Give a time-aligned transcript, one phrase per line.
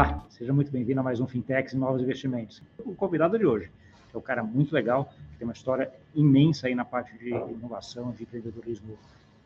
[0.00, 2.62] Olá, seja muito bem-vindo a mais um Fintechs e Novos Investimentos.
[2.86, 3.70] O convidado de hoje
[4.14, 8.22] é um cara muito legal, tem uma história imensa aí na parte de inovação, de
[8.22, 8.96] empreendedorismo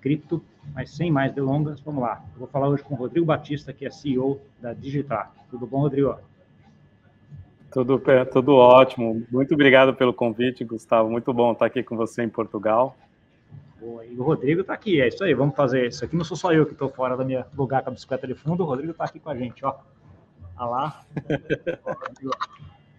[0.01, 0.41] cripto,
[0.73, 2.23] mas sem mais delongas, vamos lá.
[2.35, 5.35] Eu vou falar hoje com o Rodrigo Batista, que é CEO da Digitar.
[5.51, 6.17] Tudo bom, Rodrigo?
[7.73, 8.01] Tudo,
[8.33, 9.27] tudo ótimo.
[9.33, 11.11] Muito obrigado pelo convite, Gustavo.
[11.11, 12.97] Muito bom estar aqui com você em Portugal.
[13.81, 14.07] Boa.
[14.07, 15.35] E o Rodrigo está aqui, é isso aí.
[15.35, 16.15] Vamos fazer isso aqui.
[16.15, 18.63] Não sou só eu que estou fora da minha lugar com a bicicleta de fundo.
[18.63, 19.75] O Rodrigo está aqui com a gente, ó.
[20.57, 21.05] Olha lá.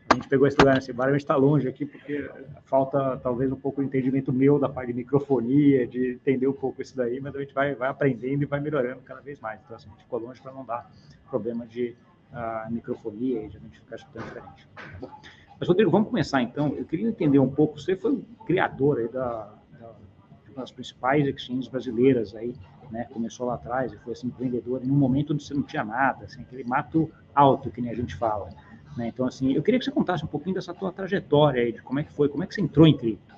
[0.10, 2.30] a gente pegou esse lugar nesse bar, a gente está longe aqui porque
[2.64, 6.82] falta talvez um pouco de entendimento meu da parte de microfonia, de entender um pouco
[6.82, 9.60] isso daí, mas a gente vai, vai aprendendo e vai melhorando cada vez mais.
[9.64, 10.90] Então, assim, a gente ficou longe para não dar
[11.30, 11.96] problema de
[12.32, 14.68] uh, microfonia e de a gente ficar escutando diferente.
[15.60, 16.76] Mas, Rodrigo, vamos começar então.
[16.76, 19.92] Eu queria entender um pouco, você foi o criador aí da, da,
[20.56, 22.54] das principais exchanges brasileiras aí,
[22.92, 23.06] né?
[23.12, 26.26] Começou lá atrás e foi assim, empreendedor em um momento onde você não tinha nada,
[26.26, 28.50] assim, aquele mato alto, que nem a gente fala.
[28.98, 29.08] Né?
[29.08, 32.00] Então, assim, eu queria que você contasse um pouquinho dessa tua trajetória aí, de como
[32.00, 33.36] é que foi, como é que você entrou em cripto.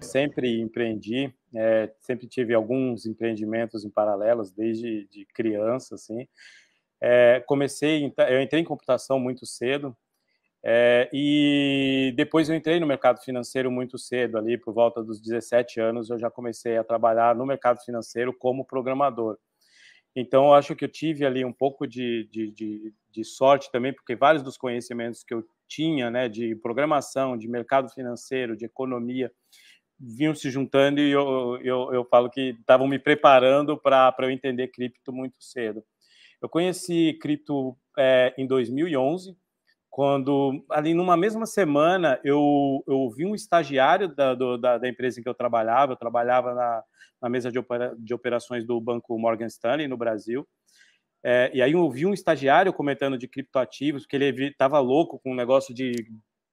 [0.00, 6.26] Sempre empreendi, é, sempre tive alguns empreendimentos em paralelos desde de criança, assim.
[7.00, 9.96] É, comecei, eu entrei em computação muito cedo
[10.70, 15.80] é, e depois eu entrei no mercado financeiro muito cedo, ali por volta dos 17
[15.80, 19.38] anos eu já comecei a trabalhar no mercado financeiro como programador.
[20.14, 23.94] Então, eu acho que eu tive ali um pouco de, de, de, de, sorte também,
[23.94, 29.32] porque vários dos conhecimentos que eu tinha, né, de programação, de mercado financeiro, de economia,
[29.98, 34.68] vinham se juntando e eu, eu, eu falo que estavam me preparando para eu entender
[34.68, 35.82] cripto muito cedo.
[36.42, 39.34] Eu conheci cripto é, em 2011,
[39.90, 45.18] quando ali numa mesma semana eu, eu vi um estagiário da, do, da, da, empresa
[45.18, 46.82] em que eu trabalhava, eu trabalhava na,
[47.22, 50.46] na mesa de, opera, de operações do banco Morgan Stanley no Brasil,
[51.22, 55.30] é, e aí eu vi um estagiário comentando de criptoativos, que ele estava louco com
[55.30, 55.92] o um negócio de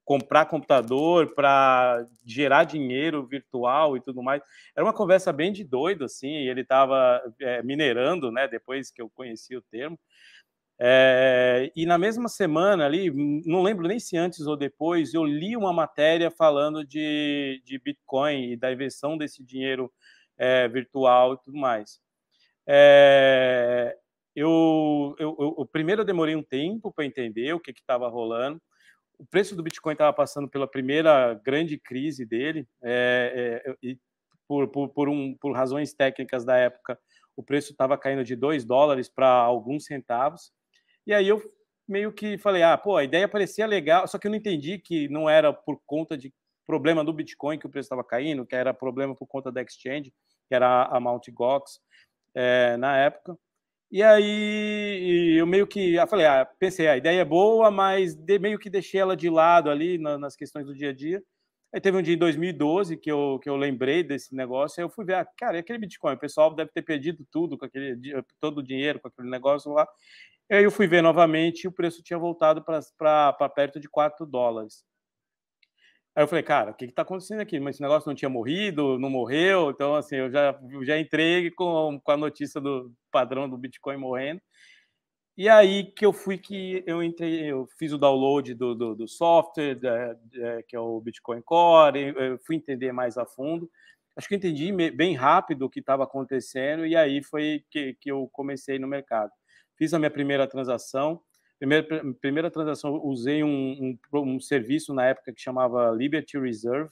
[0.04, 4.42] comprar computador para gerar dinheiro virtual e tudo mais.
[4.76, 9.02] Era uma conversa bem de doido, assim, e ele estava é, minerando, né, depois que
[9.02, 10.00] eu conheci o termo,
[10.80, 13.10] é, e na mesma semana ali,
[13.46, 18.52] não lembro nem se antes ou depois, eu li uma matéria falando de, de Bitcoin
[18.52, 19.92] e da invenção desse dinheiro
[20.38, 22.00] é, virtual e tudo mais.
[22.68, 23.98] É,
[24.36, 28.62] eu, eu, eu, primeiro eu demorei um tempo para entender o que estava rolando.
[29.18, 32.68] O preço do Bitcoin estava passando pela primeira grande crise dele,
[33.82, 33.98] e
[34.46, 37.00] por, por, por, um, por razões técnicas da época,
[37.36, 40.52] o preço estava caindo de 2 dólares para alguns centavos.
[41.06, 41.42] E aí eu
[41.88, 45.08] meio que falei, ah, pô, a ideia parecia legal, só que eu não entendi que
[45.10, 46.34] não era por conta de
[46.66, 50.12] problema do Bitcoin que o preço estava caindo, que era problema por conta da exchange,
[50.48, 51.32] que era a Mt.
[51.32, 51.80] Gox
[52.34, 53.38] é, na época.
[53.92, 58.40] E aí eu meio que eu falei, ah, pensei, a ideia é boa, mas de,
[58.40, 61.24] meio que deixei ela de lado ali na, nas questões do dia a dia.
[61.76, 64.90] Aí teve um dia em 2012 que eu, que eu lembrei desse negócio, aí eu
[64.90, 66.14] fui ver, ah, cara, e aquele Bitcoin?
[66.14, 68.00] O pessoal deve ter perdido tudo com aquele
[68.40, 69.86] todo o dinheiro com aquele negócio lá.
[70.50, 74.86] Aí eu fui ver novamente e o preço tinha voltado para perto de 4 dólares.
[76.16, 77.60] Aí eu falei, cara, o que está acontecendo aqui?
[77.60, 81.52] Mas esse negócio não tinha morrido, não morreu, então assim, eu já, eu já entrei
[81.52, 84.42] com, com a notícia do padrão do Bitcoin morrendo.
[85.38, 89.08] E aí que eu fui que eu entrei, eu fiz o download do, do, do
[89.08, 93.70] software, da, da, que é o Bitcoin Core, eu fui entender mais a fundo.
[94.16, 98.30] Acho que entendi bem rápido o que estava acontecendo, e aí foi que, que eu
[98.32, 99.32] comecei no mercado
[99.78, 101.22] fiz a minha primeira transação.
[101.58, 106.90] Primeira, primeira transação, usei um, um, um serviço na época que chamava Liberty Reserve.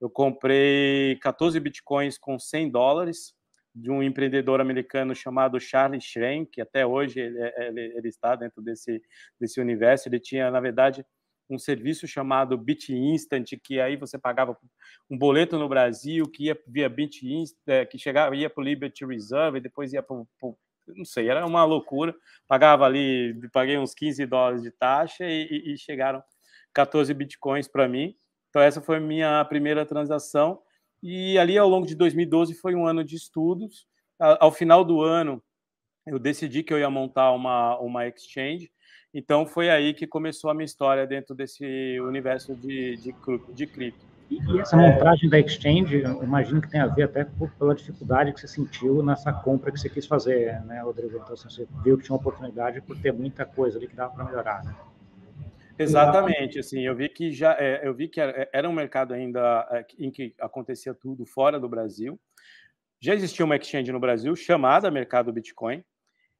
[0.00, 3.34] Eu comprei 14 bitcoins com 100 dólares
[3.74, 8.62] de um empreendedor americano chamado Charlie Schrein, que até hoje ele, ele, ele, está dentro
[8.62, 9.02] desse,
[9.40, 10.08] desse universo.
[10.08, 11.04] Ele tinha, na verdade,
[11.50, 14.56] um serviço chamado Bit Instant, que aí você pagava
[15.10, 18.64] um boleto no Brasil, que ia via Bit Instant, é, que chegava, ia para o
[18.64, 20.16] Liberty Reserve, e depois ia para
[20.86, 22.14] não sei, era uma loucura.
[22.46, 26.22] Pagava ali, paguei uns 15 dólares de taxa e, e chegaram
[26.74, 28.14] 14 bitcoins para mim.
[28.50, 30.60] Então, essa foi minha primeira transação.
[31.06, 33.86] E ali, ao longo de 2012, foi um ano de estudos.
[34.18, 35.42] Ao final do ano,
[36.06, 38.72] eu decidi que eu ia montar uma, uma exchange.
[39.12, 43.14] Então, foi aí que começou a minha história dentro desse universo de, de,
[43.52, 44.02] de cripto.
[44.30, 47.26] E essa montagem da exchange, imagino que tem a ver até
[47.58, 51.18] pela dificuldade que você sentiu nessa compra que você quis fazer, né, Rodrigo?
[51.18, 54.14] Então, assim, você viu que tinha uma oportunidade por ter muita coisa ali que dava
[54.14, 54.74] para melhorar, né?
[55.78, 59.84] Exatamente, assim, eu vi que já, é, eu vi que era um mercado ainda é,
[59.98, 62.20] em que acontecia tudo fora do Brasil.
[63.00, 65.84] Já existia uma exchange no Brasil chamada Mercado Bitcoin,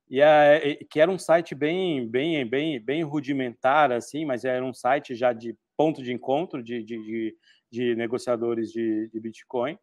[0.09, 4.73] e a, que era um site bem, bem, bem, bem rudimentar, assim, mas era um
[4.73, 7.37] site já de ponto de encontro de, de, de,
[7.71, 9.79] de negociadores de, de, Bitcoin.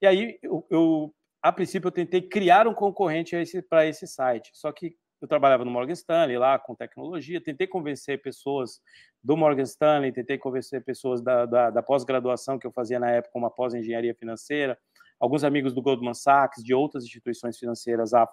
[0.00, 3.34] E aí, eu, eu, a princípio, eu tentei criar um concorrente
[3.68, 8.20] para esse site, só que eu trabalhava no Morgan Stanley lá com tecnologia, tentei convencer
[8.20, 8.80] pessoas
[9.22, 13.38] do Morgan Stanley, tentei convencer pessoas da, da, da pós-graduação que eu fazia na época,
[13.38, 14.78] uma pós-engenharia financeira,
[15.20, 18.28] alguns amigos do Goldman Sachs, de outras instituições financeiras a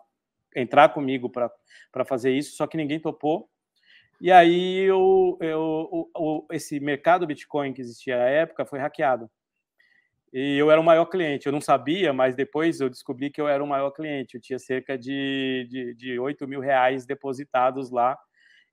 [0.55, 3.49] entrar comigo para fazer isso, só que ninguém topou.
[4.19, 9.29] E aí eu, eu, o, esse mercado Bitcoin que existia na época foi hackeado.
[10.33, 11.45] E eu era o maior cliente.
[11.45, 14.35] Eu não sabia, mas depois eu descobri que eu era o maior cliente.
[14.35, 18.17] Eu tinha cerca de, de, de 8 mil reais depositados lá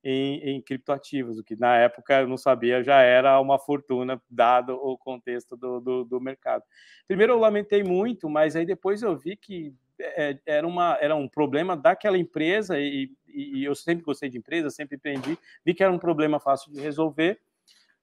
[0.08, 4.74] em, em criptoativos, o que na época eu não sabia, já era uma fortuna, dado
[4.74, 6.62] o contexto do, do, do mercado.
[7.08, 11.26] Primeiro eu lamentei muito, mas aí depois eu vi que é, era, uma, era um
[11.28, 15.92] problema daquela empresa, e, e, eu sempre gostei de empresa, sempre empreendi, vi que era
[15.92, 17.40] um problema fácil de resolver,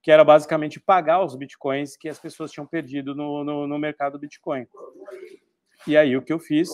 [0.04, 4.18] que era basicamente pagar os bitcoins que as pessoas tinham perdido no, no, no mercado
[4.18, 4.66] Bitcoin.
[5.86, 6.68] E aí o que eu fiz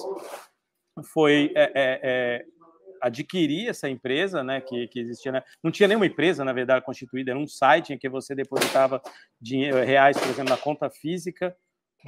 [1.13, 2.45] foi é, é, é
[3.01, 5.45] adquirir essa empresa, né, que, que existia, né?
[5.63, 9.01] não tinha nenhuma empresa, na verdade, constituída, era um site em que você depositava
[9.41, 11.57] dinheiro, reais, por exemplo, na conta física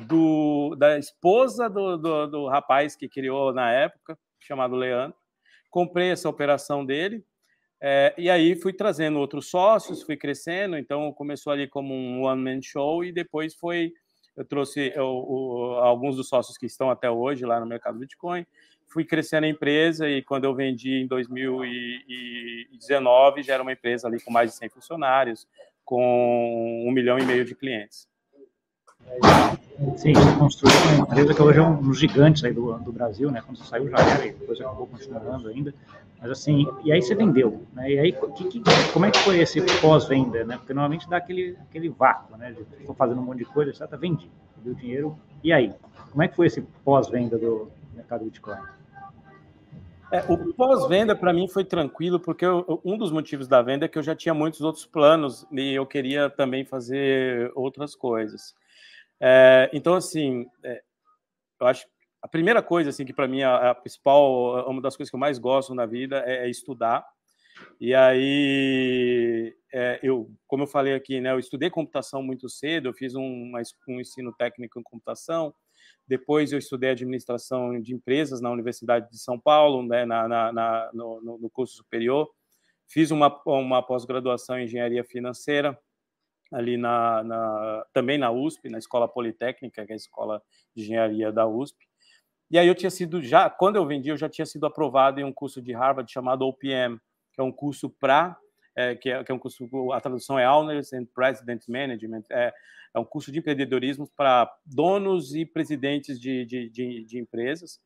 [0.08, 5.16] do, da esposa do, do, do rapaz que criou na época, chamado Leandro.
[5.70, 7.24] Comprei essa operação dele,
[7.84, 12.62] é, e aí fui trazendo outros sócios, fui crescendo, então começou ali como um one-man
[12.62, 13.93] show e depois foi,
[14.37, 18.46] eu trouxe eu, o, alguns dos sócios que estão até hoje lá no mercado Bitcoin,
[18.87, 24.20] fui crescendo a empresa e quando eu vendi em 2019 já era uma empresa ali
[24.20, 25.49] com mais de 100 funcionários,
[25.84, 28.08] com um milhão e meio de clientes.
[29.96, 33.42] Sim, construiu uma empresa que hoje é um dos gigantes aí do, do Brasil, né?
[33.44, 35.74] Quando você saiu já era, e depois acabou continuando ainda.
[36.20, 37.90] Mas assim, e aí você vendeu, né?
[37.90, 40.56] E aí, que, que, como é que foi esse pós-venda, né?
[40.56, 42.54] Porque normalmente dá aquele, aquele vácuo, né?
[42.78, 43.98] Estou fazendo um monte de coisa, etc.
[43.98, 45.19] Vendi, deu dinheiro.
[45.42, 45.74] E aí?
[46.10, 48.58] Como é que foi esse pós-venda do mercado Bitcoin?
[50.12, 53.88] É, o pós-venda para mim foi tranquilo, porque eu, um dos motivos da venda é
[53.88, 58.54] que eu já tinha muitos outros planos e eu queria também fazer outras coisas.
[59.24, 60.82] É, então, assim, é,
[61.60, 61.86] eu acho
[62.20, 65.20] a primeira coisa, assim, que para mim é a principal, uma das coisas que eu
[65.20, 67.04] mais gosto na vida é, é estudar.
[67.80, 72.94] E aí, é, eu, como eu falei aqui, né, eu estudei computação muito cedo, eu
[72.94, 73.52] fiz um,
[73.88, 75.54] um ensino técnico em computação,
[76.06, 80.90] depois eu estudei administração de empresas na Universidade de São Paulo, né, na, na, na
[80.92, 82.28] no, no, curso superior,
[82.88, 85.78] fiz uma, uma pós-graduação em engenharia financeira,
[86.52, 90.43] ali na, na, também na USP, na Escola Politécnica, que é a escola
[90.75, 91.78] de engenharia da USP.
[92.50, 95.25] E aí eu tinha sido já, quando eu vendi, eu já tinha sido aprovado em
[95.25, 96.99] um curso de Harvard chamado OPM,
[97.32, 98.37] que é um curso para
[98.75, 102.52] é, que, é, que, é, um curso, a tradução é Owners and President Management, é,
[102.94, 107.81] é um curso de empreendedorismo para donos e presidentes de, de, de, de, empresas.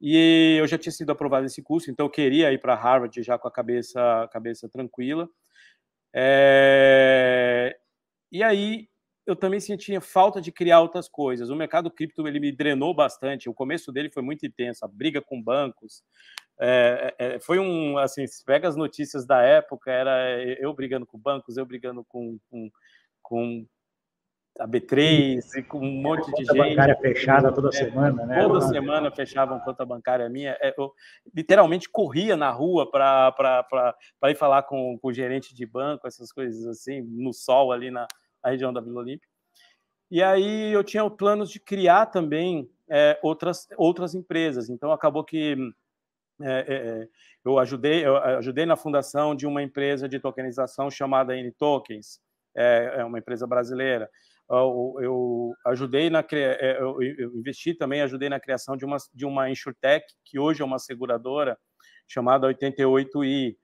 [0.00, 3.38] E eu já tinha sido aprovado nesse curso, então eu queria ir para Harvard já
[3.38, 5.28] com a cabeça, cabeça tranquila.
[6.14, 7.76] É,
[8.34, 8.88] e aí
[9.24, 11.50] eu também sentia falta de criar outras coisas.
[11.50, 13.48] O mercado cripto ele me drenou bastante.
[13.48, 16.02] O começo dele foi muito intenso, a briga com bancos.
[16.60, 21.06] É, é, é foi um assim, se pega as notícias da época, era eu brigando
[21.06, 22.70] com bancos, eu brigando com, com,
[23.22, 23.66] com
[24.58, 26.56] a B3 e com um monte de gente.
[26.56, 28.42] bancária fechada toda é, semana, né?
[28.42, 30.56] Toda semana fechavam conta bancária minha.
[30.60, 30.92] É, eu
[31.34, 33.94] literalmente corria na rua para
[34.24, 38.06] ir falar com, com o gerente de banco, essas coisas assim, no sol ali na,
[38.44, 39.28] a região da Vila Olímpia.
[40.10, 44.68] E aí eu tinha planos de criar também é, outras, outras empresas.
[44.68, 45.56] Então acabou que
[46.42, 47.08] é, é, é,
[47.44, 52.20] eu ajudei eu ajudei na fundação de uma empresa de tokenização chamada N-Tokens,
[52.56, 54.10] é, é uma empresa brasileira.
[54.50, 57.00] Eu, eu ajudei na é, eu
[57.34, 61.56] investi também ajudei na criação de uma de uma insurtech que hoje é uma seguradora
[62.06, 63.56] chamada 88i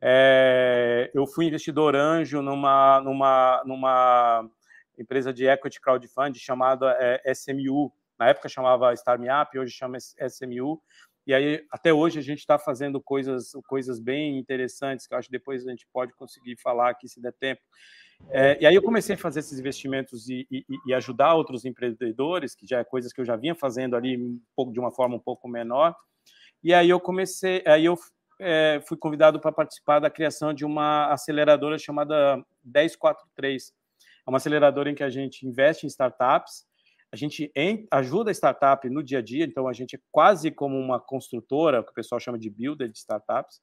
[0.00, 4.50] é, eu fui investidor anjo numa, numa, numa
[4.98, 7.92] empresa de equity crowdfunding chamada é, SMU.
[8.18, 10.80] Na época chamava Start Me Up, hoje chama SMU.
[11.26, 15.28] E aí, até hoje, a gente está fazendo coisas, coisas bem interessantes, que eu acho
[15.28, 17.60] que depois a gente pode conseguir falar aqui, se der tempo.
[18.30, 22.54] É, e aí eu comecei a fazer esses investimentos e, e, e, ajudar outros empreendedores,
[22.54, 25.16] que já é coisas que eu já vinha fazendo ali um pouco, de uma forma
[25.16, 25.94] um pouco menor.
[26.62, 27.96] E aí eu comecei, aí eu
[28.40, 33.72] é, fui convidado para participar da criação de uma aceleradora chamada 1043.
[34.26, 36.68] É uma aceleradora em que a gente investe em startups
[37.12, 37.50] a gente
[37.90, 41.82] ajuda a startup no dia a dia, então a gente é quase como uma construtora,
[41.82, 43.60] que o pessoal chama de builder de startups.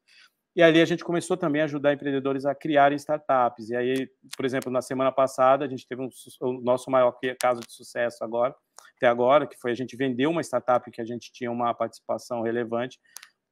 [0.56, 3.70] E ali a gente começou também a ajudar empreendedores a criarem startups.
[3.70, 6.10] E aí, por exemplo, na semana passada, a gente teve um,
[6.42, 8.56] o nosso maior caso de sucesso agora,
[8.98, 12.42] até agora, que foi a gente vender uma startup que a gente tinha uma participação
[12.42, 13.00] relevante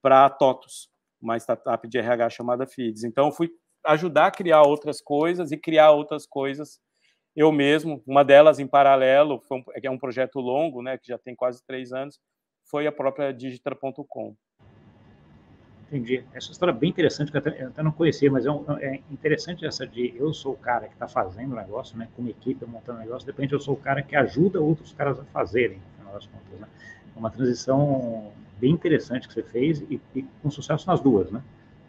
[0.01, 0.89] para a TOTUS,
[1.23, 3.03] uma startup de RH chamada Feeds.
[3.03, 3.49] Então, fui
[3.85, 6.79] ajudar a criar outras coisas e criar outras coisas
[7.35, 8.03] eu mesmo.
[8.05, 11.91] Uma delas, em paralelo, um, é um projeto longo, né, que já tem quase três
[11.91, 12.19] anos,
[12.69, 14.35] foi a própria Digitra.com.
[15.87, 16.25] Entendi.
[16.33, 18.65] Essa história é bem interessante, que eu até, eu até não conhecia, mas é, um,
[18.79, 22.23] é, interessante essa de eu sou o cara que está fazendo o negócio, né, com
[22.23, 25.19] uma equipe montando o negócio, de repente eu sou o cara que ajuda outros caras
[25.19, 26.59] a fazerem, no final das contas.
[26.59, 26.67] Né?
[27.15, 31.41] Uma transição bem interessante que você fez e, e com sucesso nas duas, né?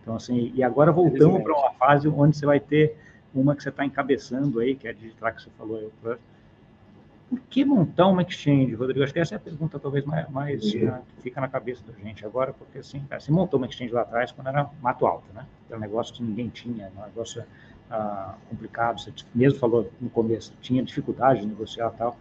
[0.02, 2.96] Então, assim, e agora voltamos para uma fase onde você vai ter
[3.34, 7.40] uma que você está encabeçando aí, que é a Digital que você falou aí, por
[7.50, 9.02] que montar uma exchange, Rodrigo?
[9.02, 11.92] Acho que essa é a pergunta talvez mais, mais né, que fica na cabeça da
[12.02, 15.26] gente agora, porque assim, cara, você montou uma exchange lá atrás quando era mato alto,
[15.34, 15.46] né?
[15.68, 17.42] Era um negócio que ninguém tinha, um negócio
[17.90, 22.16] ah, complicado, você mesmo falou no começo, tinha dificuldade de negociar e tal.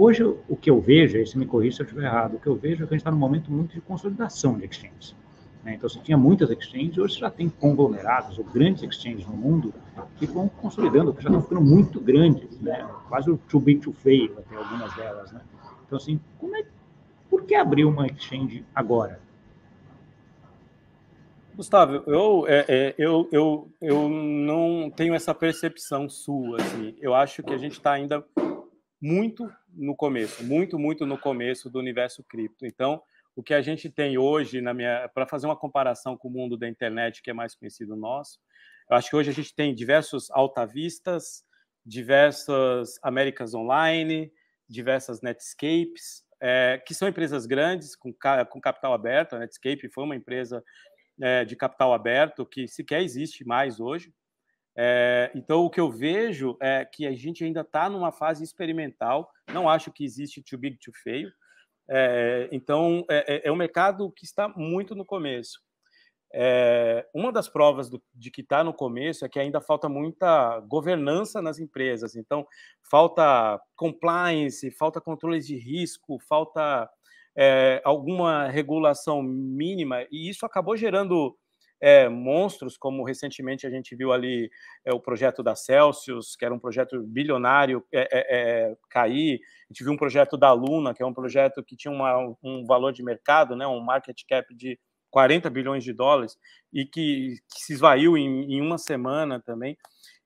[0.00, 2.46] Hoje, o que eu vejo, e se me corrija se eu estiver errado, o que
[2.46, 5.16] eu vejo é que a gente está num momento muito de consolidação de exchanges.
[5.64, 5.74] Né?
[5.74, 9.74] Então, você tinha muitas exchanges, hoje já tem conglomerados ou grandes exchanges no mundo
[10.16, 12.88] que vão consolidando, que já estão ficando muito grandes, né?
[13.08, 15.32] quase o too big to fail, até algumas delas.
[15.32, 15.40] Né?
[15.84, 16.64] Então, assim, como é,
[17.28, 19.20] por que abrir uma exchange agora?
[21.56, 26.60] Gustavo, eu, é, é, eu, eu, eu não tenho essa percepção sua.
[26.60, 26.94] Assim.
[27.00, 28.24] Eu acho que a gente está ainda
[29.00, 32.66] muito no começo, muito, muito no começo do universo cripto.
[32.66, 33.02] Então,
[33.38, 36.56] o que a gente tem hoje na minha para fazer uma comparação com o mundo
[36.56, 38.40] da internet que é mais conhecido nosso
[38.90, 41.44] eu acho que hoje a gente tem diversos altavistas
[41.86, 44.32] diversas Américas Online
[44.68, 48.12] diversas Netscapes é, que são empresas grandes com,
[48.50, 50.64] com capital aberto a Netscape foi uma empresa
[51.22, 54.12] é, de capital aberto que sequer existe mais hoje
[54.78, 59.28] é, então o que eu vejo é que a gente ainda está numa fase experimental
[59.52, 61.28] não acho que existe too big to fail
[61.88, 65.58] é, então, é, é, é, um mercado que está muito no começo.
[66.34, 70.60] É, uma das provas do, de que está no começo é que ainda falta muita
[70.60, 72.14] governança nas empresas.
[72.14, 72.46] Então,
[72.90, 76.88] falta compliance, falta controles de risco, falta
[77.34, 81.34] é, alguma regulação mínima, e isso acabou gerando
[81.80, 84.50] é, monstros, como recentemente a gente viu ali
[84.84, 89.40] é, o projeto da Celsius, que era um projeto bilionário, é, é, é cair.
[89.68, 92.64] A gente viu um projeto da Luna, que é um projeto que tinha uma, um
[92.66, 94.78] valor de mercado, né, um market cap de
[95.10, 96.36] 40 bilhões de dólares,
[96.72, 99.76] e que, que se esvaiu em, em, uma semana também.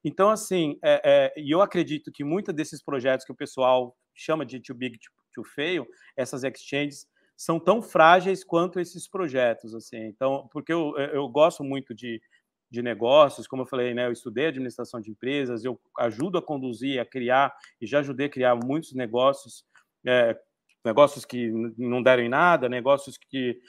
[0.04, 4.60] Então, assim, é, e eu acredito que muitos desses projetos que o pessoal chama de
[4.60, 4.98] too big
[5.32, 7.06] to fail, essas exchanges,
[7.42, 9.98] são tão frágeis quanto esses projetos, assim.
[10.04, 12.22] Então, porque eu, eu gosto muito de,
[12.70, 17.00] de negócios, como eu falei, né, eu estudei administração de empresas, eu ajudo a conduzir,
[17.00, 19.64] a criar, e já ajudei a criar muitos negócios,
[20.06, 20.38] é,
[20.84, 23.60] negócios que não deram em nada, negócios que,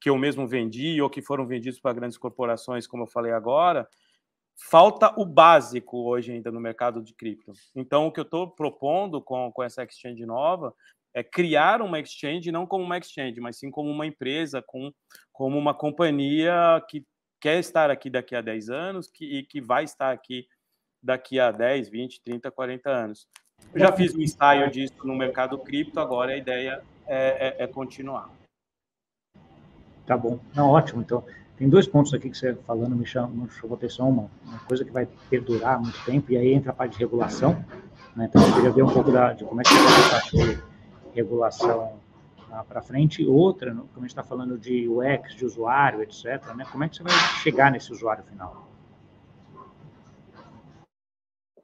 [0.00, 3.88] que eu mesmo vendi ou que foram vendidos para grandes corporações, como eu falei agora,
[4.56, 7.52] falta o básico hoje ainda no mercado de cripto.
[7.76, 10.74] Então, o que eu estou propondo com, com essa exchange nova
[11.14, 14.92] é criar uma exchange não como uma exchange, mas sim como uma empresa, com,
[15.32, 17.04] como uma companhia que
[17.40, 20.46] quer estar aqui daqui a 10 anos que, e que vai estar aqui
[21.02, 23.26] daqui a 10, 20, 30, 40 anos.
[23.74, 27.66] Eu já fiz um ensaio disso no mercado cripto, agora a ideia é, é, é
[27.66, 28.30] continuar.
[30.06, 31.00] Tá bom, não, ótimo.
[31.02, 31.24] Então,
[31.56, 34.84] tem dois pontos aqui que você falando me chamou, me chamou atenção, uma, uma coisa
[34.84, 37.64] que vai perdurar muito tempo, e aí entra a parte de regulação.
[38.16, 38.26] Né?
[38.28, 40.69] Então, eu queria ver um pouco da, de como é que você
[41.14, 42.00] regulação
[42.68, 46.66] para frente, outra, como a gente está falando de UX, de usuário, etc., né?
[46.70, 47.12] como é que você vai
[47.42, 48.68] chegar nesse usuário final?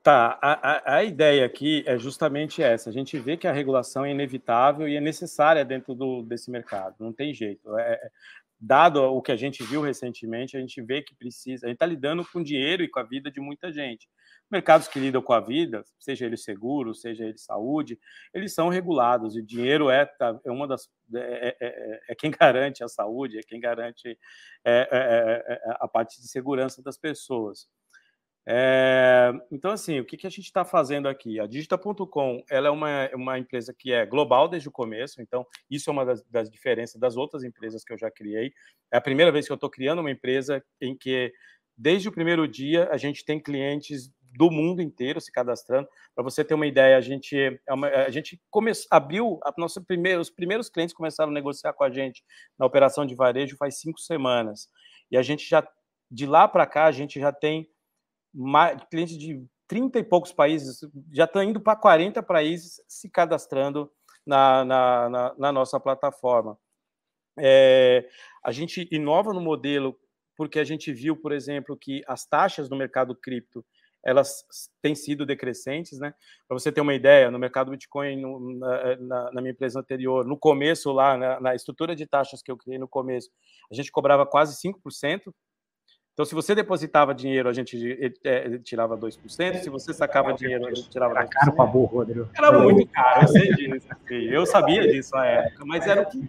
[0.03, 2.89] Tá, a, a, a, ideia aqui é justamente essa.
[2.89, 6.95] A gente vê que a regulação é inevitável e é necessária dentro do, desse mercado,
[7.01, 7.77] não tem jeito.
[7.77, 8.11] É, é
[8.59, 11.67] dado o que a gente viu recentemente, a gente vê que precisa.
[11.67, 14.09] A gente está lidando com dinheiro e com a vida de muita gente.
[14.51, 17.99] Mercados que lidam com a vida, seja ele seguro, seja ele saúde,
[18.33, 19.37] eles são regulados.
[19.37, 23.39] E dinheiro é, tá, é uma das é, é, é, é, quem garante a saúde,
[23.39, 24.19] é quem garante
[24.65, 27.69] é, é, a parte de segurança das pessoas.
[29.51, 31.41] Então, assim, o que, que a gente está fazendo aqui?
[31.41, 35.93] A Digita.com é uma, uma empresa que é global desde o começo, então isso é
[35.93, 38.53] uma das, das diferenças das outras empresas que eu já criei.
[38.93, 41.33] É a primeira vez que eu estou criando uma empresa em que,
[41.77, 45.89] desde o primeiro dia, a gente tem clientes do mundo inteiro se cadastrando.
[46.15, 47.59] Para você ter uma ideia, a gente, é
[48.07, 51.91] a gente começou, abriu, a nossa primeira, os primeiros clientes começaram a negociar com a
[51.91, 52.23] gente
[52.59, 54.69] na operação de varejo faz cinco semanas.
[55.11, 55.67] E a gente já,
[56.11, 57.69] de lá para cá, a gente já tem
[58.91, 60.81] clientes de 30 e poucos países,
[61.13, 63.91] já estão indo para 40 países se cadastrando
[64.27, 66.59] na, na, na, na nossa plataforma.
[67.39, 68.09] É,
[68.45, 69.99] a gente inova no modelo
[70.37, 73.65] porque a gente viu, por exemplo, que as taxas no mercado cripto
[74.07, 74.45] elas
[74.81, 76.15] têm sido decrescentes, né?
[76.47, 80.25] Para você ter uma ideia, no mercado Bitcoin, no, na, na, na, minha empresa anterior,
[80.25, 83.29] no começo lá, na, na, estrutura de taxas que eu criei no começo,
[83.69, 85.35] a gente cobrava quase 5%.
[86.17, 87.77] Então, se você depositava dinheiro, a gente
[88.25, 89.61] é, tirava 2%.
[89.61, 92.31] Se você sacava dinheiro, a gente tirava Era caro para burro, Rodrigo.
[92.35, 93.89] Era muito caro, eu sei disso.
[94.11, 96.27] Eu sabia disso na época, mas era o que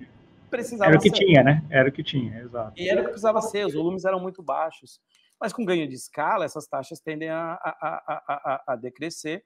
[0.50, 1.15] precisava Era o que ser.
[1.15, 1.63] tinha, né?
[1.70, 2.74] Era o que tinha, exato.
[2.75, 5.00] E era o que precisava ser, os volumes eram muito baixos.
[5.39, 9.41] Mas com ganho de escala, essas taxas tendem a, a, a, a, decrescer,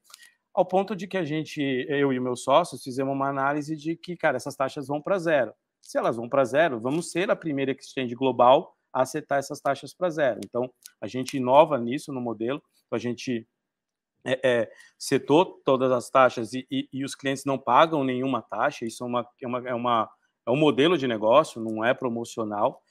[0.56, 4.18] ao ponto de que a gente, eu e meus sócios, fizemos uma análise de que,
[4.18, 5.54] cara, essas taxas vão para zero.
[5.84, 9.94] Se elas vão para zero, vamos ser a primeira exchange global a acertar essas taxas
[9.94, 10.40] para zero.
[10.46, 13.48] Então, a gente inova nisso no modelo, a gente
[14.26, 18.86] é, é, setou todas as taxas e, e, e, os clientes não pagam nenhuma taxa,
[18.86, 20.10] isso é uma, é uma, é uma
[20.46, 22.82] é um modelo de negócio, não é promocional.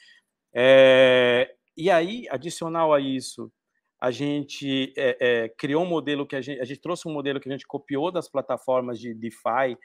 [0.54, 3.52] É, e aí, adicional a isso,
[4.00, 7.40] a gente é, é, criou um modelo que a gente, a gente trouxe um modelo
[7.40, 9.76] que a gente copiou das plataformas de DeFi,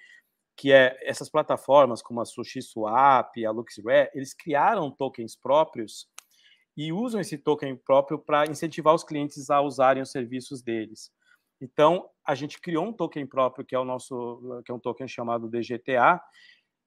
[0.55, 6.07] que é essas plataformas como a SushiSwap, a LuxRare, eles criaram tokens próprios
[6.77, 11.11] e usam esse token próprio para incentivar os clientes a usarem os serviços deles.
[11.61, 15.07] Então, a gente criou um token próprio, que é o nosso, que é um token
[15.07, 16.21] chamado DGTA,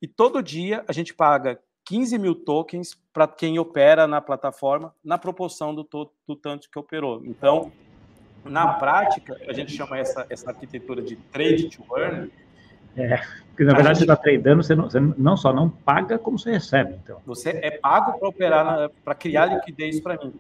[0.01, 5.17] e todo dia a gente paga 15 mil tokens para quem opera na plataforma, na
[5.17, 5.89] proporção do,
[6.27, 7.25] do tanto que operou.
[7.25, 7.73] Então,
[8.45, 12.31] na prática, a gente chama essa, essa arquitetura de trade to earn.
[12.97, 13.17] É,
[13.49, 16.39] porque na verdade gente, você está tradando, você não, você não só não paga, como
[16.39, 16.95] você recebe.
[17.03, 17.21] Então.
[17.27, 20.35] Você é pago para operar, para criar liquidez para mim.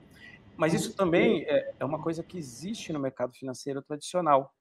[0.57, 4.53] Mas isso também é, é uma coisa que existe no mercado financeiro tradicional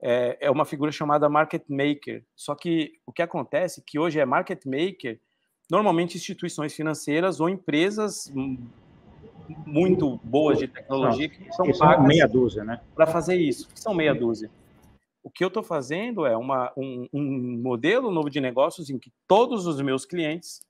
[0.00, 2.24] é, é uma figura chamada market maker.
[2.34, 5.20] Só que o que acontece é que hoje é market maker,
[5.70, 8.32] normalmente instituições financeiras ou empresas
[9.64, 12.80] muito boas de tecnologia que são pagas meia dúzia, né?
[12.94, 14.50] Para fazer isso, são meia dúzia.
[15.26, 19.12] O que eu estou fazendo é uma, um, um modelo novo de negócios em que
[19.26, 20.60] todos os meus clientes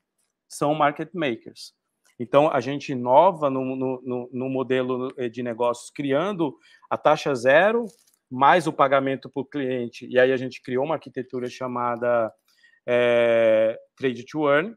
[0.49, 1.75] são market makers.
[2.19, 6.57] Então, a gente inova no, no, no, modelo de negócios, criando
[6.89, 7.85] a taxa zero
[8.31, 10.07] mais o pagamento para o cliente.
[10.07, 12.33] E aí a gente criou uma arquitetura chamada
[12.87, 14.75] é, Trade to Earn.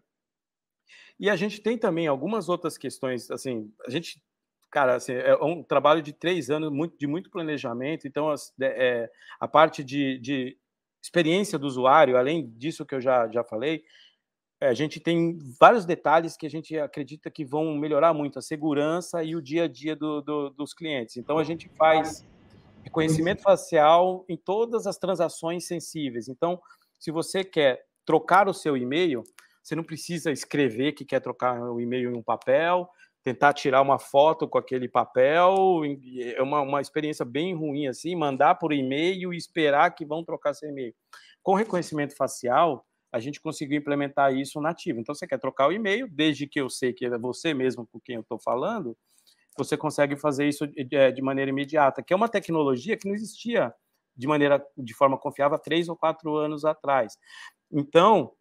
[1.18, 4.22] E a gente tem também algumas outras questões, assim, a gente,
[4.70, 9.48] cara, assim, é um trabalho de três anos muito, de muito planejamento, então é, a
[9.48, 10.58] parte de, de
[11.02, 13.84] experiência do usuário, além disso que eu já, já falei,
[14.62, 18.42] é, a gente tem vários detalhes que a gente acredita que vão melhorar muito a
[18.42, 21.16] segurança e o dia a dia do, do, dos clientes.
[21.16, 22.26] Então, a gente faz
[22.84, 26.28] reconhecimento facial em todas as transações sensíveis.
[26.28, 26.62] Então,
[27.00, 29.24] se você quer trocar o seu e-mail,
[29.64, 32.90] você não precisa escrever que quer trocar o e-mail em um papel,
[33.24, 35.82] tentar tirar uma foto com aquele papel,
[36.36, 40.54] é uma, uma experiência bem ruim assim, mandar por e-mail e esperar que vão trocar
[40.54, 40.94] seu e-mail.
[41.44, 45.00] Com reconhecimento facial, a gente conseguiu implementar isso nativo.
[45.00, 48.00] Então, você quer trocar o e-mail, desde que eu sei que é você mesmo com
[48.00, 48.96] quem eu estou falando,
[49.58, 53.74] você consegue fazer isso de, maneira imediata, que é uma tecnologia que não existia
[54.16, 57.18] de maneira de forma confiável há três ou quatro anos atrás.
[57.72, 58.32] Então,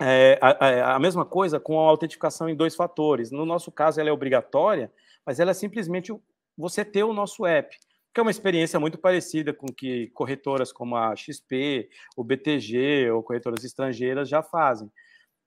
[0.00, 3.30] é, a, a, mesma coisa com a autentificação em dois fatores.
[3.30, 4.92] No nosso caso, ela é obrigatória,
[5.24, 6.12] mas ela é simplesmente
[6.56, 7.76] você ter o nosso app,
[8.12, 13.22] que é uma experiência muito parecida com que corretoras como a XP, o BTG ou
[13.22, 14.90] corretoras estrangeiras já fazem.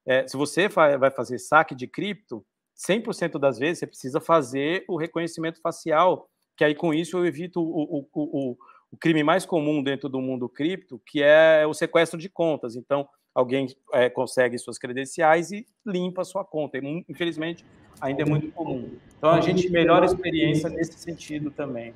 [0.06, 2.44] É, se você vai fazer saque de cripto,
[2.76, 7.62] 100% das vezes você precisa fazer o reconhecimento facial, que aí com isso eu evito
[7.62, 8.58] o, o, o,
[8.92, 12.76] o crime mais comum dentro do mundo cripto, que é o sequestro de contas.
[12.76, 16.78] Então, alguém é, consegue suas credenciais e limpa a sua conta.
[17.08, 17.66] Infelizmente,
[18.02, 18.90] ainda é muito comum.
[19.18, 21.94] Então, a gente melhora a experiência nesse sentido também.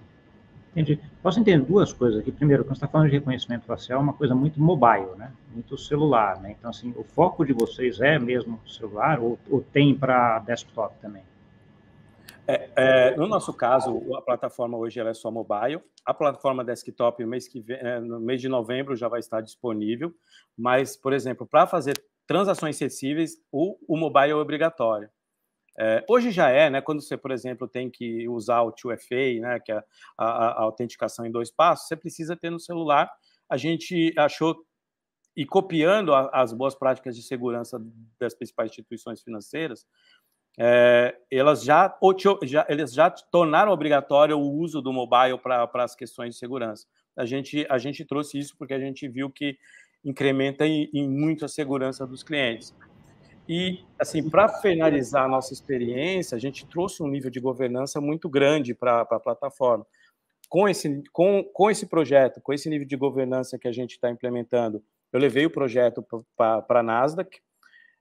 [0.71, 0.99] Entendi.
[1.21, 2.31] Posso entender duas coisas aqui.
[2.31, 5.31] Primeiro, quando você está falando de reconhecimento facial, é uma coisa muito mobile, né?
[5.53, 6.55] Muito celular, né?
[6.57, 11.21] Então, assim, o foco de vocês é mesmo celular ou, ou tem para desktop também?
[12.47, 15.81] É, é, no nosso caso, a plataforma hoje é só mobile.
[16.05, 19.41] A plataforma desktop, no mês, que vem, é, no mês de novembro, já vai estar
[19.41, 20.13] disponível.
[20.57, 21.93] Mas, por exemplo, para fazer
[22.27, 25.09] transações acessíveis, o, o mobile é obrigatório.
[25.79, 26.81] É, hoje já é, né?
[26.81, 29.59] Quando você, por exemplo, tem que usar o 2FA, né?
[29.59, 29.77] Que é
[30.17, 33.09] a, a, a autenticação em dois passos, você precisa ter no celular.
[33.49, 34.65] A gente achou
[35.35, 37.83] e copiando a, as boas práticas de segurança
[38.19, 39.85] das principais instituições financeiras,
[40.57, 41.97] é, elas já,
[42.43, 46.85] já, eles já tornaram obrigatório o uso do mobile para as questões de segurança.
[47.17, 49.57] A gente, a gente trouxe isso porque a gente viu que
[50.03, 52.75] incrementa em, em muito a segurança dos clientes.
[53.47, 58.29] E, assim, para finalizar a nossa experiência, a gente trouxe um nível de governança muito
[58.29, 59.85] grande para a plataforma.
[60.49, 64.09] Com esse, com, com esse projeto, com esse nível de governança que a gente está
[64.09, 66.05] implementando, eu levei o projeto
[66.37, 67.39] para a Nasdaq,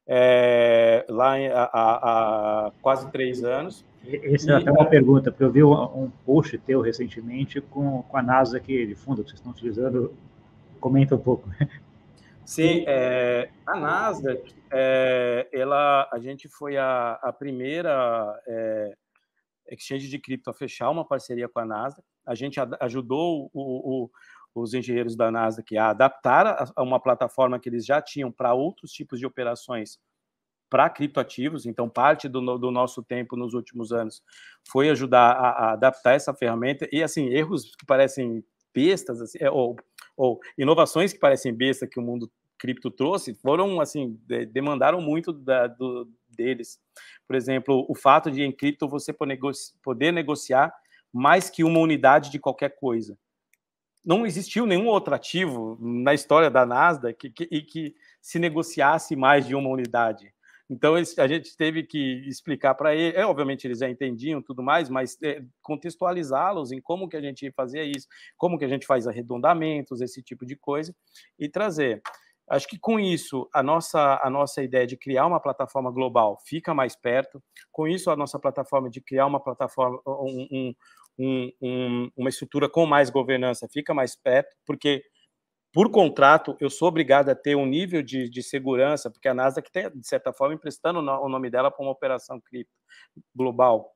[0.06, 3.84] é, lá há, há, quase três anos.
[4.04, 8.22] Essa é até uma pergunta, porque eu vi um, post teu recentemente com, com a
[8.22, 10.12] Nasdaq de fundo que vocês estão utilizando.
[10.80, 11.48] Comenta um pouco.
[12.44, 18.92] Sim, é, a Nasdaq, é, ela, a gente foi a, a primeira é,
[19.70, 22.02] exchange de cripto a fechar uma parceria com a Nasdaq.
[22.26, 24.10] A gente ajudou o, o,
[24.54, 28.92] os engenheiros da Nasdaq a adaptar a uma plataforma que eles já tinham para outros
[28.92, 29.98] tipos de operações
[30.68, 31.66] para criptoativos.
[31.66, 34.22] Então, parte do, do, nosso tempo nos últimos anos
[34.66, 36.88] foi ajudar a, a, adaptar essa ferramenta.
[36.90, 39.76] E, assim, erros que parecem bestas, assim, é, ou,
[40.16, 45.32] ou inovações que parecem bestas que o mundo cripto trouxe, foram, assim, de, demandaram muito
[45.32, 46.78] da, do, deles.
[47.26, 49.12] Por exemplo, o fato de em cripto você
[49.82, 50.72] poder negociar
[51.12, 53.18] mais que uma unidade de qualquer coisa
[54.04, 59.14] não existiu nenhum outro ativo na história da Nasdaq que, que, e que se negociasse
[59.16, 60.32] mais de uma unidade.
[60.70, 64.88] Então, a gente teve que explicar para ele, é, obviamente eles já entendiam tudo mais,
[64.88, 69.06] mas é, contextualizá-los em como que a gente fazia isso, como que a gente faz
[69.06, 70.94] arredondamentos, esse tipo de coisa,
[71.38, 72.00] e trazer.
[72.48, 76.72] Acho que com isso, a nossa, a nossa ideia de criar uma plataforma global fica
[76.72, 80.74] mais perto, com isso, a nossa plataforma de criar uma plataforma, um, um
[81.18, 85.04] um, um, uma estrutura com mais governança fica mais perto, porque
[85.72, 89.62] por contrato eu sou obrigado a ter um nível de, de segurança, porque a NASA
[89.62, 92.72] que tem, de certa forma, emprestando o nome dela para uma operação cripto
[93.34, 93.94] global.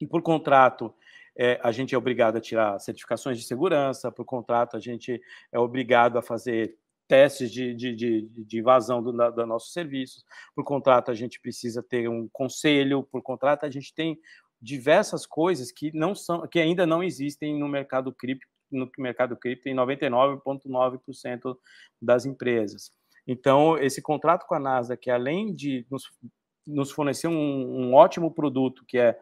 [0.00, 0.94] E por contrato,
[1.38, 5.20] é, a gente é obrigado a tirar certificações de segurança, por contrato, a gente
[5.52, 6.76] é obrigado a fazer
[7.08, 11.82] testes de, de, de, de invasão do, do nossos serviços, por contrato, a gente precisa
[11.82, 14.18] ter um conselho, por contrato, a gente tem
[14.60, 19.68] diversas coisas que não são, que ainda não existem no mercado cripto, no mercado cripto
[19.68, 21.56] em 99,9%
[22.00, 22.92] das empresas.
[23.26, 26.04] Então, esse contrato com a NASA, que além de nos,
[26.66, 29.18] nos fornecer um, um, ótimo produto, que é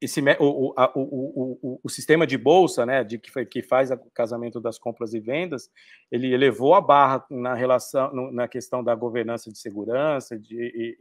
[0.00, 3.98] esse, o, o, o, o, o sistema de bolsa, né, de que, que faz o
[4.14, 5.70] casamento das compras e vendas,
[6.10, 10.96] ele elevou a barra na relação, na questão da governança de segurança de, e,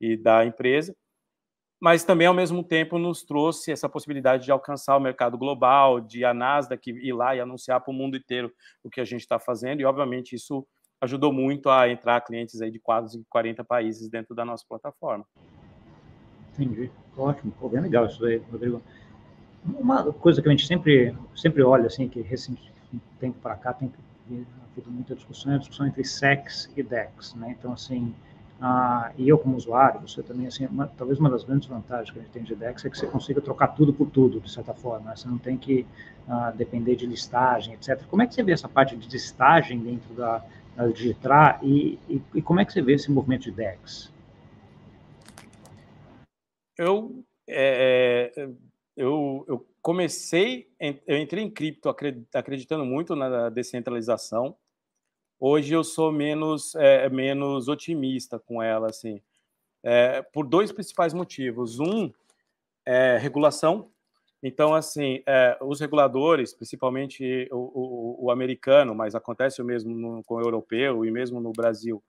[0.00, 0.96] e, e da empresa,
[1.80, 6.24] mas também, ao mesmo tempo, nos trouxe essa possibilidade de alcançar o mercado global, de
[6.24, 8.52] a Nasdaq ir lá e anunciar para o mundo inteiro
[8.84, 10.66] o que a gente está fazendo, e, obviamente, isso
[11.00, 15.24] ajudou muito a entrar clientes aí de quase 40 países dentro da nossa plataforma.
[16.52, 16.90] Entendi.
[17.16, 17.52] Ótimo.
[17.58, 18.82] Pô, bem legal isso aí, Rodrigo.
[19.64, 22.70] Uma coisa que a gente sempre, sempre olha, assim, que recente
[23.18, 23.92] tempo para cá tem
[24.28, 27.54] havido muita discussão, é a discussão entre SEX e DEX, né?
[27.58, 28.14] Então, assim,
[28.60, 32.18] ah, e eu como usuário, você também, assim, uma, talvez uma das grandes vantagens que
[32.18, 34.74] a gente tem de DEX é que você consiga trocar tudo por tudo, de certa
[34.74, 35.08] forma.
[35.08, 35.16] Né?
[35.16, 35.86] Você não tem que
[36.28, 38.04] ah, depender de listagem, etc.
[38.06, 40.44] Como é que você vê essa parte de listagem dentro da,
[40.76, 44.12] da Digitra e, e, e, como é que você vê esse movimento de DEX?
[46.76, 48.48] Eu, é, é
[48.94, 50.68] eu, eu comecei,
[51.06, 51.88] eu entrei em cripto
[52.34, 54.54] acreditando muito na descentralização,
[55.42, 59.22] Hoje eu sou menos, é, menos otimista com ela, assim,
[59.82, 61.80] é, por dois principais motivos.
[61.80, 62.12] Um
[62.84, 63.90] é regulação.
[64.42, 70.22] Então, assim, é, os reguladores, principalmente o, o, o, americano, mas acontece o mesmo no,
[70.24, 72.02] com o europeu e mesmo no Brasil,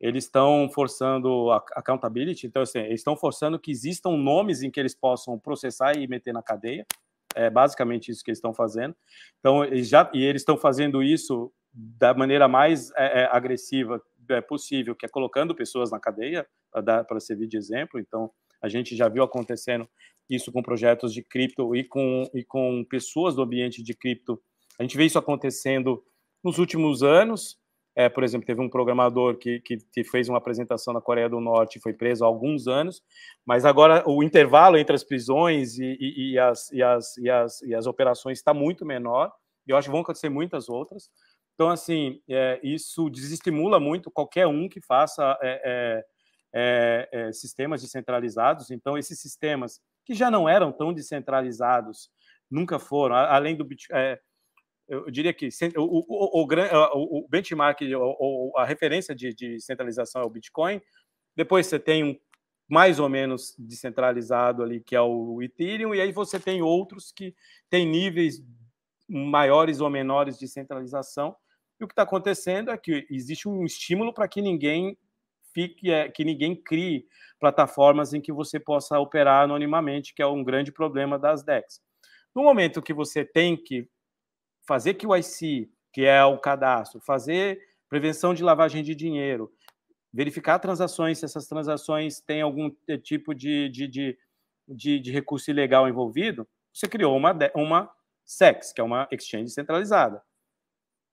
[0.00, 4.80] eles estão forçando a accountability, então, assim, eles estão forçando que existam nomes em que
[4.80, 6.84] eles possam processar e meter na cadeia.
[7.32, 8.96] É basicamente isso que eles estão fazendo.
[9.38, 14.40] Então, eles já, e eles estão fazendo isso da maneira mais é, é, agressiva é,
[14.40, 18.00] possível, que é colocando pessoas na cadeia, para servir de exemplo.
[18.00, 18.30] Então,
[18.62, 19.88] a gente já viu acontecendo
[20.28, 24.40] isso com projetos de cripto e com, e com pessoas do ambiente de cripto.
[24.78, 26.02] A gente vê isso acontecendo
[26.42, 27.58] nos últimos anos.
[27.94, 31.40] É, por exemplo, teve um programador que, que, que, fez uma apresentação na Coreia do
[31.40, 33.02] Norte e foi preso há alguns anos,
[33.46, 37.86] mas agora o intervalo entre as prisões e, e, e as, as, as, e as
[37.86, 39.32] operações está muito menor,
[39.66, 41.10] e eu acho que vão acontecer muitas outras.
[41.56, 46.04] Então, assim, é, isso desestimula muito qualquer um que faça é, é,
[46.54, 48.70] é, é, sistemas descentralizados.
[48.70, 52.10] Então, esses sistemas que já não eram tão descentralizados,
[52.50, 53.98] nunca foram, além do Bitcoin.
[53.98, 54.20] É,
[54.86, 57.80] eu diria que o, o, o, o benchmark,
[58.54, 60.80] a referência de, de centralização é o Bitcoin.
[61.34, 62.16] Depois você tem um
[62.68, 67.34] mais ou menos descentralizado ali, que é o Ethereum, e aí você tem outros que
[67.70, 68.44] têm níveis
[69.08, 71.34] maiores ou menores de centralização.
[71.80, 74.96] E o que está acontecendo é que existe um estímulo para que ninguém
[75.52, 77.06] fique, é, que ninguém crie
[77.38, 81.80] plataformas em que você possa operar anonimamente, que é um grande problema das DEX.
[82.34, 83.88] No momento que você tem que
[84.66, 87.58] fazer QIC, que é o cadastro, fazer
[87.88, 89.50] prevenção de lavagem de dinheiro,
[90.12, 92.70] verificar transações, se essas transações têm algum
[93.02, 94.18] tipo de, de, de,
[94.68, 97.90] de, de recurso ilegal envolvido, você criou uma, uma
[98.24, 100.22] SEX, que é uma exchange centralizada.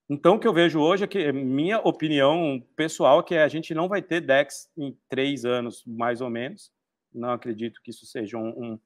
[0.10, 3.74] Então, o que eu vejo hoje é que, minha opinião pessoal, é que a gente
[3.74, 6.72] não vai ter DEX em três anos, mais ou menos.
[7.14, 8.80] Não acredito que isso seja um, um,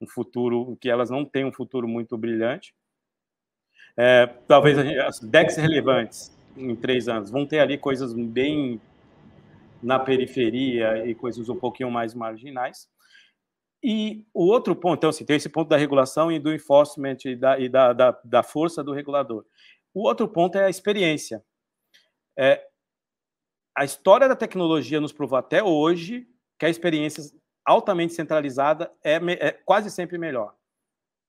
[0.00, 2.74] um futuro, que elas não têm um futuro muito brilhante.
[3.96, 8.80] É, talvez as DEX relevantes em três anos vão ter ali coisas bem
[9.82, 12.88] na periferia e coisas um pouquinho mais marginais.
[13.82, 17.34] E o outro ponto, então, assim, tem esse ponto da regulação e do enforcement e
[17.34, 19.44] da, e da, da, da força do regulador.
[19.92, 21.44] O outro ponto é a experiência.
[22.38, 22.64] É,
[23.76, 26.26] a história da tecnologia nos provou até hoje
[26.58, 27.22] que a experiência
[27.64, 30.54] altamente centralizada é, é quase sempre melhor.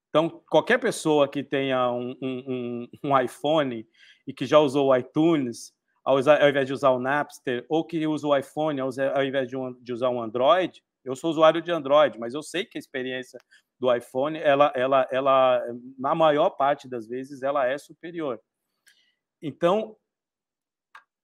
[0.10, 3.88] Então, qualquer pessoa que tenha um, um, um, iPhone
[4.28, 7.86] e que já usou o iTunes, ao, usar, ao, invés de usar o Napster, ou
[7.86, 11.30] que usa o iPhone ao, ao invés de, um, de usar um Android, eu sou
[11.30, 13.40] usuário de Android, mas eu sei que a experiência
[13.80, 15.64] do iPhone, ela, ela, ela,
[15.98, 18.40] na maior parte das vezes, ela é superior.
[19.42, 19.96] Então,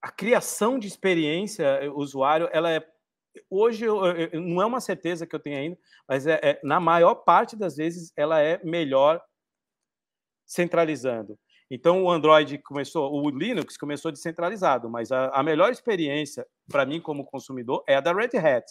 [0.01, 2.85] a criação de experiência eh, usuário, ela é
[3.49, 3.85] hoje
[4.33, 5.77] não é uma certeza que eu tenho ainda,
[6.07, 9.21] mas é, é, na maior parte das vezes ela é melhor
[10.45, 11.37] centralizando.
[11.69, 17.01] Então o Android começou, o Linux começou descentralizado, mas a, a melhor experiência para mim
[17.01, 18.65] como consumidor é a da Red Hat.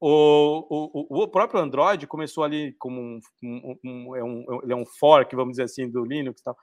[0.00, 4.84] O, o, o próprio Android começou ali como um, um, um, é um, é um
[4.84, 6.42] fork, vamos dizer assim, do Linux.
[6.42, 6.56] Tal.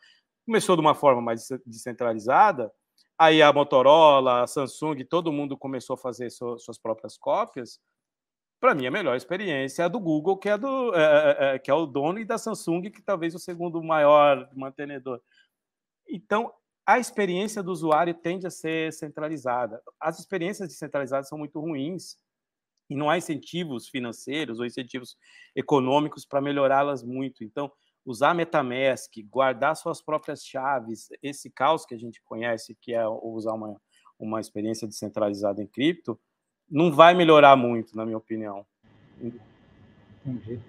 [0.46, 2.72] Começou de uma forma mais descentralizada,
[3.18, 7.80] aí a Motorola, a Samsung, todo mundo começou a fazer suas próprias cópias.
[8.60, 11.60] Para mim, a melhor experiência é a do Google, que é, do, é, é, é,
[11.60, 15.20] que é o dono, e da Samsung, que talvez o segundo maior mantenedor.
[16.08, 16.54] Então,
[16.86, 19.82] a experiência do usuário tende a ser centralizada.
[20.00, 22.18] As experiências descentralizadas são muito ruins
[22.90, 25.16] e não há incentivos financeiros ou incentivos
[25.56, 27.44] econômicos para melhorá-las muito.
[27.44, 27.72] Então,
[28.06, 33.54] usar MetaMask, guardar suas próprias chaves, esse caos que a gente conhece, que é usar
[33.54, 33.80] uma,
[34.20, 36.20] uma experiência descentralizada em cripto,
[36.70, 38.66] não vai melhorar muito, na minha opinião.
[40.26, 40.60] Entendi.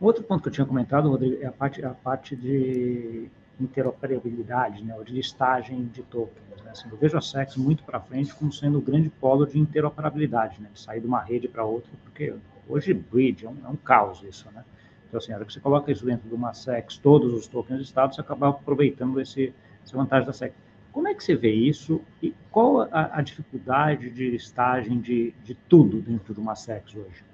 [0.00, 3.28] Outro ponto que eu tinha comentado, Rodrigo, é a parte, a parte de
[3.60, 6.62] interoperabilidade, né, ou de listagem de tokens.
[6.62, 6.70] Né?
[6.70, 10.60] Assim, eu vejo a SEX muito para frente como sendo o grande polo de interoperabilidade,
[10.60, 12.34] né, de sair de uma rede para outra, porque
[12.66, 14.64] hoje bridge é um, é um caos isso, né?
[15.10, 18.14] Então, assim, hora que você coloca isso dentro de uma SEX, todos os tokens listados,
[18.14, 20.54] você acaba aproveitando esse, essa vantagem da SEX.
[20.92, 25.56] Como é que você vê isso e qual a, a dificuldade de listagem de, de
[25.56, 27.24] tudo dentro de uma SEX hoje?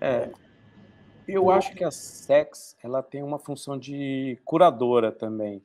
[0.00, 0.28] É,
[1.28, 5.62] eu acho que a SEX ela tem uma função de curadora também.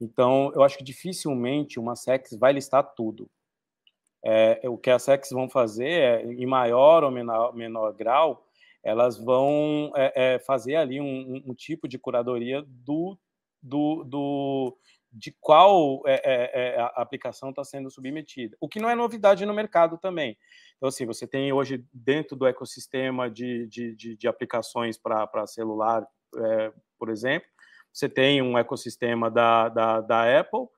[0.00, 3.28] Então, eu acho que dificilmente uma SEX vai listar tudo.
[4.24, 8.46] É, o que as SEX vão fazer, é, em maior ou menor, menor grau,
[8.82, 13.18] elas vão é, é, fazer ali um, um, tipo de curadoria do,
[13.62, 14.78] do, do,
[15.12, 19.98] de qual é, a aplicação está sendo submetida, o que não é novidade no mercado
[19.98, 20.36] também.
[20.76, 26.06] Então, assim, você tem hoje dentro do ecossistema de, de, de, de aplicações para celular,
[26.98, 27.48] por exemplo,
[27.92, 30.68] você tem um ecossistema da, da, da Apple,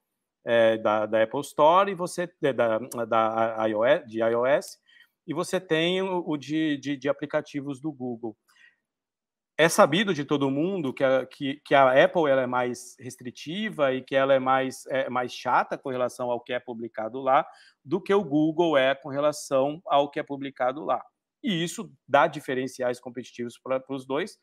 [0.82, 4.80] da, da, Apple Store, e você da, da iOS, de iOS,
[5.26, 8.36] e você tem o, de, de, de aplicativos do Google
[9.62, 13.92] é sabido de todo mundo que a, que, que a Apple ela é mais restritiva
[13.92, 17.46] e que ela é mais, é mais chata com relação ao que é publicado lá
[17.84, 21.00] do que o Google é com relação ao que é publicado lá.
[21.42, 24.38] E isso dá diferenciais competitivos para os dois.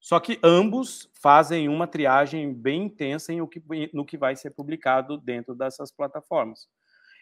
[0.00, 4.50] Só que ambos fazem uma triagem bem intensa em o que, no que vai ser
[4.50, 6.68] publicado dentro dessas plataformas.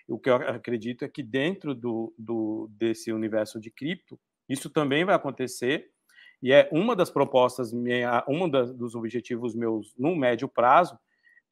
[0.09, 5.05] O que eu acredito é que dentro do, do, desse universo de cripto, isso também
[5.05, 5.91] vai acontecer
[6.43, 10.99] e é uma das propostas, minha, um dos objetivos meus no médio prazo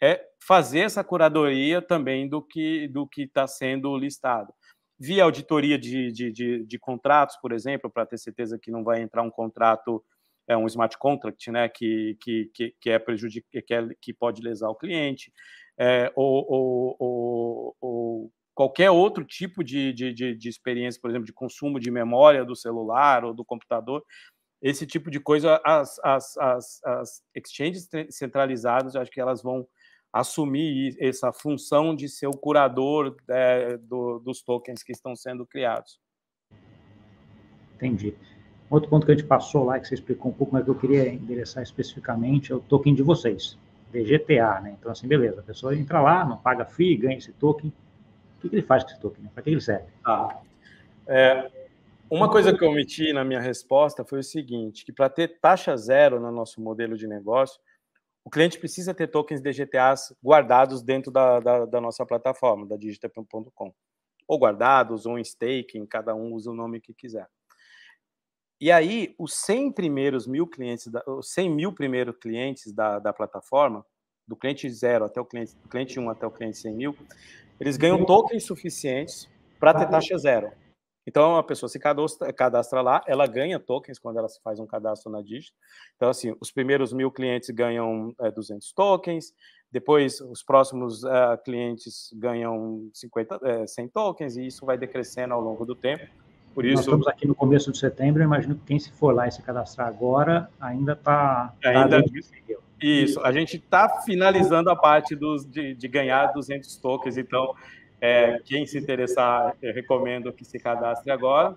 [0.00, 4.52] é fazer essa curadoria também do que do que está sendo listado.
[4.98, 9.00] via auditoria de, de, de, de contratos, por exemplo, para ter certeza que não vai
[9.00, 10.04] entrar um contrato,
[10.46, 14.68] é um smart contract, né, que, que, que, é prejudic, que, é, que pode lesar
[14.68, 15.32] o cliente,
[15.78, 21.26] é, ou, ou, ou, ou, qualquer outro tipo de, de, de, de experiência, por exemplo,
[21.26, 24.04] de consumo de memória do celular ou do computador,
[24.60, 29.66] esse tipo de coisa, as, as, as, as exchanges centralizadas, eu acho que elas vão
[30.12, 35.98] assumir essa função de ser o curador é, do, dos tokens que estão sendo criados.
[37.74, 38.14] Entendi.
[38.70, 40.74] Outro ponto que a gente passou lá, que você explicou um pouco, mas que eu
[40.74, 43.58] queria endereçar especificamente, é o token de vocês,
[43.92, 44.76] VGTA, né?
[44.78, 47.72] Então, assim, beleza, a pessoa entra lá, não paga FII, ganha esse token.
[48.42, 49.24] Que, que ele faz com esse token?
[49.28, 49.86] Para que ele serve?
[50.04, 50.40] Ah,
[51.06, 51.50] é,
[52.10, 55.74] uma coisa que eu omiti na minha resposta foi o seguinte, que para ter taxa
[55.76, 57.58] zero no nosso modelo de negócio,
[58.24, 63.74] o cliente precisa ter tokens DGTAs guardados dentro da, da, da nossa plataforma, da digita.com.
[64.28, 67.28] Ou guardados, ou em staking, cada um usa o nome que quiser.
[68.60, 73.12] E aí, os 100 primeiros mil clientes, da, os 100 mil primeiros clientes da, da
[73.12, 73.84] plataforma,
[74.28, 76.96] do cliente zero até o cliente, cliente 1 até o cliente 100 mil,
[77.62, 80.50] eles ganham tokens suficientes para ter taxa zero.
[81.06, 85.10] Então, a pessoa se cadastra, cadastra, lá, ela ganha tokens quando ela faz um cadastro
[85.10, 85.52] na Digit.
[85.96, 89.32] Então, assim, os primeiros mil clientes ganham é, 200 tokens,
[89.70, 95.40] depois os próximos uh, clientes ganham 50, é, 100 tokens, e isso vai decrescendo ao
[95.40, 96.04] longo do tempo.
[96.54, 99.26] Por isso, Nós estamos aqui no começo de setembro, imagino que quem se for lá
[99.26, 101.52] e se cadastrar agora ainda está...
[101.64, 102.02] Ainda...
[102.02, 102.08] Tá
[102.86, 107.54] isso, a gente está finalizando a parte dos, de, de ganhar 200 tokens, então
[108.00, 111.56] é, quem se interessar, eu recomendo que se cadastre agora.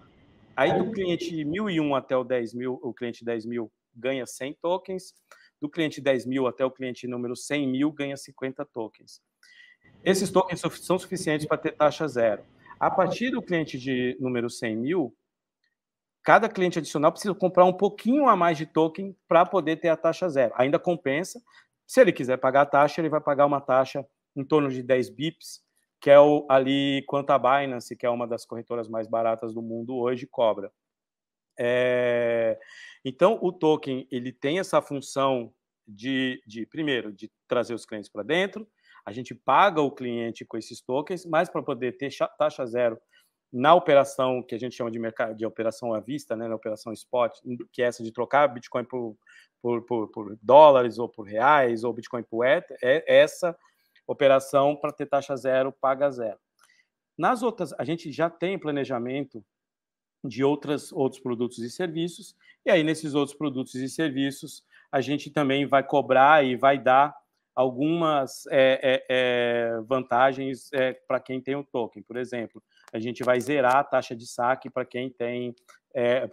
[0.56, 5.14] Aí do cliente 1001 até o 10 mil, o cliente 10 mil ganha 100 tokens.
[5.60, 9.22] Do cliente 10 mil até o cliente número 100 mil ganha 50 tokens.
[10.04, 12.44] Esses tokens são suficientes para ter taxa zero.
[12.80, 15.16] A partir do cliente de número 100 mil,
[16.26, 19.96] cada cliente adicional precisa comprar um pouquinho a mais de token para poder ter a
[19.96, 20.54] taxa zero.
[20.58, 21.42] Ainda compensa.
[21.88, 25.10] Se ele quiser pagar a taxa, ele vai pagar uma taxa em torno de 10
[25.12, 25.66] bips
[26.06, 29.62] que é o, ali quanto a Binance, que é uma das corretoras mais baratas do
[29.62, 30.72] mundo hoje, cobra.
[31.58, 32.60] É,
[33.04, 35.52] então, o token ele tem essa função
[35.88, 38.68] de, de primeiro, de trazer os clientes para dentro.
[39.04, 43.00] A gente paga o cliente com esses tokens, mas para poder ter taxa zero
[43.56, 46.92] na operação que a gente chama de mercado de operação à vista, né, na operação
[46.92, 47.40] spot,
[47.72, 49.16] que é essa de trocar Bitcoin por,
[49.62, 53.58] por, por, por dólares ou por reais ou Bitcoin por Ether, é essa
[54.06, 56.38] operação para ter taxa zero, paga zero.
[57.18, 59.42] Nas outras, a gente já tem planejamento
[60.22, 65.32] de outras, outros produtos e serviços, e aí nesses outros produtos e serviços a gente
[65.32, 67.16] também vai cobrar e vai dar
[67.56, 72.04] algumas é, é, é, vantagens é, para quem tem o token.
[72.04, 72.62] Por exemplo,
[72.94, 75.56] a gente vai zerar a taxa de saque para quem tem
[75.94, 76.30] é,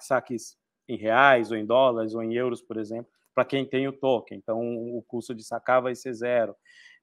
[0.00, 0.56] saques
[0.88, 4.38] em reais ou em dólares ou em euros, por exemplo, para quem tem o token.
[4.38, 6.54] Então, o custo de sacar vai ser zero.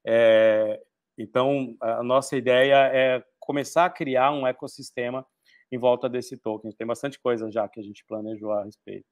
[0.06, 0.82] É,
[1.18, 5.26] então, a nossa ideia é começar a criar um ecossistema
[5.72, 6.72] em volta desse token.
[6.72, 9.06] Tem bastante coisa já que a gente planejou a respeito.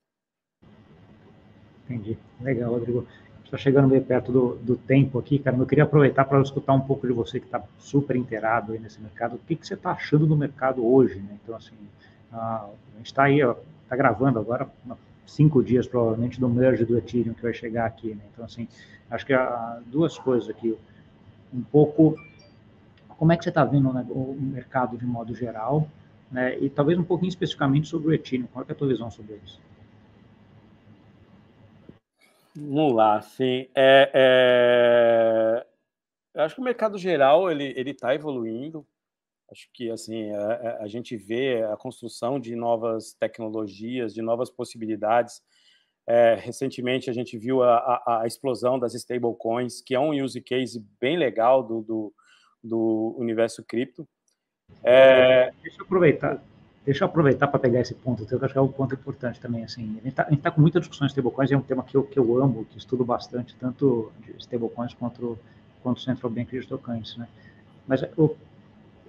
[1.86, 2.18] Entendi.
[2.40, 3.08] Legal, Rodrigo.
[3.52, 5.58] Está chegando meio perto do, do tempo aqui, cara.
[5.58, 9.02] Eu queria aproveitar para escutar um pouco de você que está super inteirado aí nesse
[9.02, 9.36] mercado.
[9.36, 11.20] O que, que você está achando do mercado hoje?
[11.20, 11.38] Né?
[11.44, 11.76] Então, assim,
[12.32, 14.70] a, a gente está aí, está gravando agora
[15.26, 18.16] cinco dias provavelmente do merge do Ethereum que vai chegar aqui.
[18.16, 18.22] Né?
[18.32, 18.70] Então, assim,
[19.12, 20.76] Acho que há duas coisas aqui.
[21.54, 22.16] Um pouco,
[23.10, 25.86] como é que você está vendo né, o mercado de modo geral,
[26.32, 28.48] né, e talvez um pouquinho especificamente sobre o Ethereum.
[28.54, 29.60] Qual é a tua visão sobre isso?
[32.56, 33.68] Vamos lá, sim.
[33.76, 35.68] É, é...
[36.34, 38.86] Eu acho que o mercado geral ele ele está evoluindo.
[39.52, 44.22] Acho que assim a, é, é, a, gente vê a construção de novas tecnologias, de
[44.22, 45.42] novas possibilidades
[46.08, 50.42] é, recentemente a gente viu a, a, a, explosão das stablecoins, que é um use
[50.42, 52.14] case bem legal do, do,
[52.64, 54.08] do universo cripto.
[54.84, 55.52] É...
[55.62, 56.44] Deixa eu aproveitar,
[56.86, 59.40] deixa eu aproveitar para pegar esse ponto, que eu acho que é um ponto importante
[59.40, 59.64] também.
[59.64, 62.04] Assim, a gente está tá com muita discussão de stablecoins, é um tema que eu,
[62.04, 65.38] que eu amo, que estudo bastante, tanto de stablecoins quanto,
[65.84, 67.28] quanto central bank digital currency, né?
[67.88, 68.36] Mas o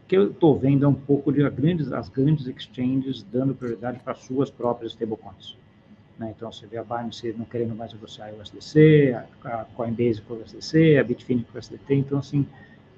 [0.07, 4.15] que eu estou vendo é um pouco de grandes, as grandes exchanges dando prioridade para
[4.15, 5.57] suas próprias stablecoins.
[6.19, 6.35] Né?
[6.37, 9.15] Então, você vê a Binance não querendo mais negociar o USDC,
[9.45, 11.95] a, Coinbase com o USDC, a Bitfinex com o USDT.
[11.95, 12.47] Então, assim,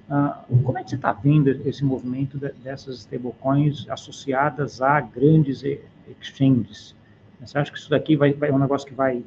[0.09, 5.63] uh, como é que você está vendo esse movimento de, dessas stablecoins associadas a grandes
[6.07, 6.95] exchanges?
[7.39, 9.23] Você acha que isso daqui vai, vai, é um negócio que vai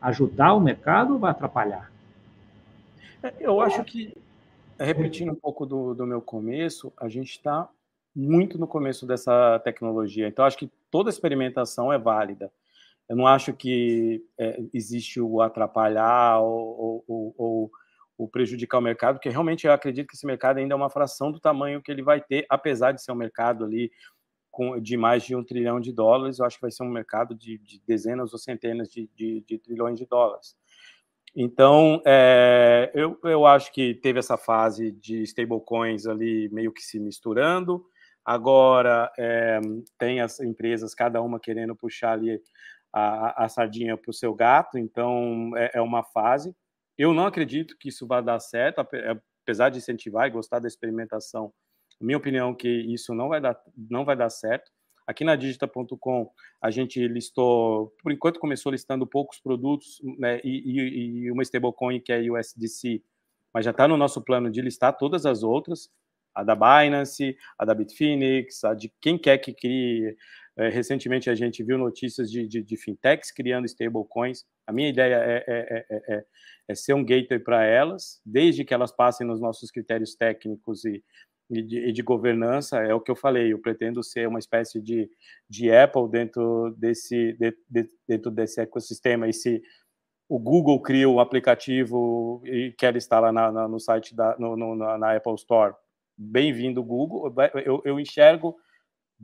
[0.00, 1.90] ajudar o mercado ou vai atrapalhar?
[3.22, 4.16] É, eu acho que,
[4.78, 7.68] repetindo um pouco do, do meu começo, a gente está
[8.14, 10.28] muito no começo dessa tecnologia.
[10.28, 12.50] Então, acho que toda experimentação é válida.
[13.08, 17.72] Eu não acho que é, existe o atrapalhar ou, ou, ou,
[18.22, 21.30] ou, prejudicar o mercado, porque realmente eu acredito que esse mercado ainda é uma fração
[21.30, 23.90] do tamanho que ele vai ter, apesar de ser um mercado ali
[24.50, 27.34] com, de mais de um trilhão de dólares, eu acho que vai ser um mercado
[27.34, 30.54] de, de dezenas ou centenas de, de, de, trilhões de dólares.
[31.34, 37.00] Então, é, eu, eu acho que teve essa fase de stablecoins ali meio que se
[37.00, 37.82] misturando.
[38.22, 39.58] Agora é,
[39.98, 42.38] tem as empresas, cada uma querendo puxar ali
[42.92, 46.54] a, a sardinha para o seu gato, então é, é, uma fase.
[47.02, 48.80] Eu não acredito que isso vai dar certo,
[49.42, 51.52] apesar de incentivar e gostar da experimentação
[52.02, 54.70] minha opinião é que isso não vai dar, não vai dar certo.
[55.06, 56.30] Aqui na Digita.com
[56.60, 62.00] a gente listou, por enquanto começou listando poucos produtos né, e, e, e, uma stablecoin
[62.00, 63.02] que é USDC,
[63.52, 65.90] mas já está no nosso plano de listar todas as outras,
[66.34, 70.16] a da Binance, a da Bitfinex, a de quem quer que crie.
[70.58, 74.44] É, recentemente a gente viu notícias de, de, de fintechs criando stablecoins.
[74.66, 76.24] A minha ideia é, é, é, é,
[76.68, 81.02] é ser um gateway para elas, desde que elas passem nos nossos critérios técnicos e
[81.52, 85.10] e de, de, governança, é o que eu falei, eu pretendo ser uma espécie de,
[85.48, 89.62] de Apple dentro desse, de, de, dentro desse ecossistema, e se
[90.30, 94.74] o Google cria um aplicativo e quer instalar na, na, no site da no, no,
[94.74, 95.74] na Apple Store,
[96.16, 97.30] bem-vindo Google,
[97.66, 98.56] eu, eu, enxergo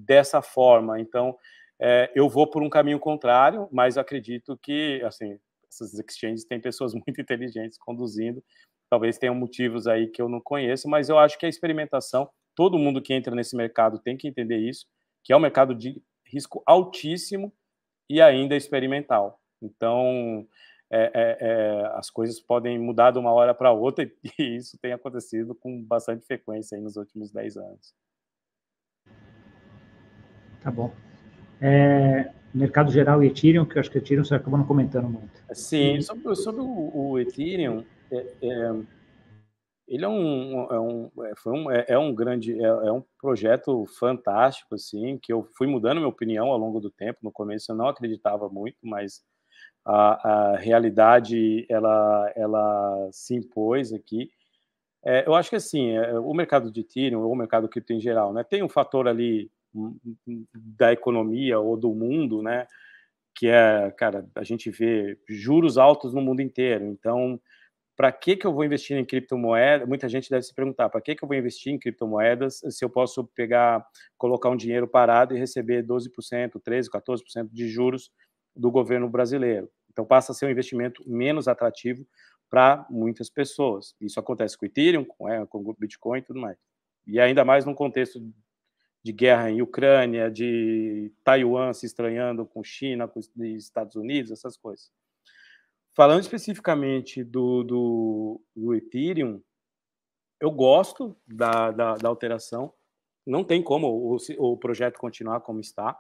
[0.07, 1.37] dessa forma, então
[1.81, 5.39] é, eu vou por um caminho contrário, mas acredito que, assim,
[5.71, 8.43] essas exchanges têm pessoas muito inteligentes conduzindo,
[8.91, 12.79] Talvez tenham motivos aí que eu não conheço, mas eu acho que a experimentação, todo
[12.79, 14.87] mundo que entra nesse mercado tem que entender isso,
[15.23, 17.53] que é um mercado de risco altíssimo
[18.09, 19.41] e ainda experimental.
[19.61, 20.47] Então,
[20.91, 24.93] é, é, é, as coisas podem mudar de uma hora para outra e isso tem
[24.93, 27.95] acontecido com bastante frequência nos últimos 10 anos.
[30.63, 30.93] Tá bom.
[31.61, 35.43] É, mercado geral e Ethereum, que eu acho que Ethereum você acabou não comentando muito.
[35.53, 38.73] Sim, sobre, sobre o, o Ethereum, é, é,
[39.87, 43.03] ele é um, é um, é, foi um, é, é um grande, é, é, um
[43.21, 47.19] projeto fantástico, assim, que eu fui mudando minha opinião ao longo do tempo.
[47.23, 49.23] No começo eu não acreditava muito, mas
[49.85, 54.31] a, a realidade ela, ela se impôs aqui.
[55.25, 58.45] Eu acho que assim, o mercado de Ethereum, ou o mercado cripto em geral, né,
[58.45, 59.51] tem um fator ali
[60.55, 62.67] da economia ou do mundo, né,
[63.35, 66.85] que é, cara, a gente vê juros altos no mundo inteiro.
[66.87, 67.41] Então,
[67.97, 69.85] para que, que eu vou investir em criptomoeda?
[69.87, 72.89] Muita gente deve se perguntar, para que, que eu vou investir em criptomoedas se eu
[72.89, 73.85] posso pegar,
[74.17, 78.11] colocar um dinheiro parado e receber 12%, 13%, 14% de juros
[78.55, 79.69] do governo brasileiro.
[79.91, 82.07] Então passa a ser um investimento menos atrativo
[82.49, 83.95] para muitas pessoas.
[84.01, 86.57] Isso acontece com o Ethereum, com, é, com o Bitcoin e tudo mais.
[87.05, 88.21] E ainda mais num contexto
[89.03, 94.57] de guerra em Ucrânia, de Taiwan se estranhando com China, com os Estados Unidos, essas
[94.57, 94.91] coisas.
[95.95, 99.43] Falando especificamente do, do, do Ethereum,
[100.41, 102.73] eu gosto da, da, da, alteração.
[103.27, 105.99] Não tem como o, o projeto continuar como está.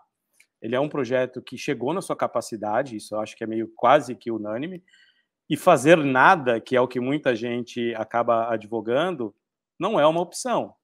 [0.63, 3.73] Ele é um projeto que chegou na sua capacidade, isso eu acho que é meio
[3.75, 4.85] quase que unânime.
[5.51, 9.35] E fazer nada, que é o que muita gente acaba advogando,
[9.79, 10.75] não é uma opção.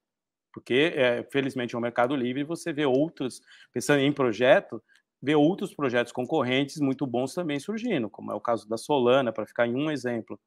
[0.54, 3.42] Porque, é, felizmente, é um mercado livre e você vê outros,
[3.72, 4.80] pensando em projeto,
[5.20, 9.46] ver outros projetos concorrentes muito bons também surgindo, como é o caso da Solana, para
[9.46, 10.38] ficar em um exemplo,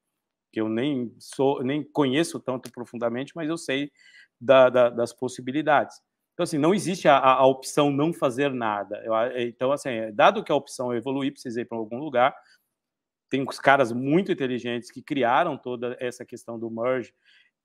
[0.53, 3.91] que eu nem sou, nem conheço tanto profundamente, mas eu sei
[4.39, 5.99] da, da, das possibilidades.
[6.34, 9.01] Então, assim, não existe a, a, opção não fazer nada.
[9.03, 12.34] Eu, então, assim, dado que a opção é evoluir, precisa ir para algum lugar,
[13.30, 17.14] tem uns caras muito inteligentes que criaram toda essa questão do merge,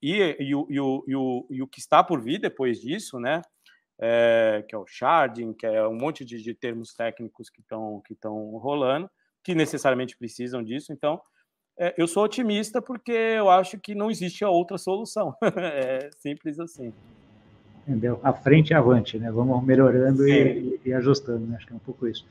[0.03, 0.67] e, e, e, o,
[1.07, 3.41] e, o, e o que está por vir depois disso, né?
[3.99, 8.01] é, que é o sharding, que é um monte de, de termos técnicos que estão
[8.05, 8.17] que
[8.59, 9.09] rolando,
[9.43, 10.91] que necessariamente precisam disso.
[10.91, 11.21] Então,
[11.77, 15.35] é, eu sou otimista porque eu acho que não existe outra solução.
[15.41, 16.93] é simples assim.
[17.87, 18.19] Entendeu?
[18.23, 19.29] A frente e avante, né?
[19.31, 21.57] Vamos melhorando e, e, ajustando, né?
[21.57, 22.25] Acho que é um pouco isso.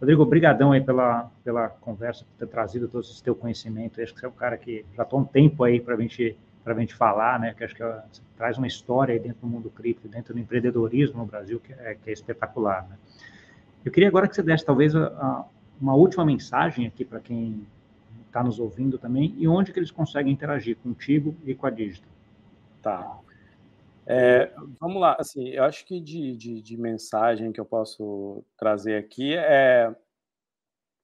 [0.00, 4.00] Rodrigo, obrigadão aí pela, pela conversa, por ter trazido todo esse teu conhecimento.
[4.00, 6.36] Acho que você é um cara que já está um tempo aí para a gente
[6.62, 7.54] para a gente falar, né?
[7.54, 8.02] Que acho que é,
[8.36, 11.94] traz uma história aí dentro do mundo cripto, dentro do empreendedorismo no Brasil que é,
[11.94, 12.88] que é espetacular.
[12.88, 12.96] Né?
[13.84, 17.66] Eu queria agora que você desse talvez uma última mensagem aqui para quem
[18.26, 22.06] está nos ouvindo também e onde que eles conseguem interagir contigo e com a Digita.
[22.82, 23.18] Tá.
[24.06, 28.96] É, vamos lá, assim, eu acho que de, de, de, mensagem que eu posso trazer
[28.96, 29.94] aqui é,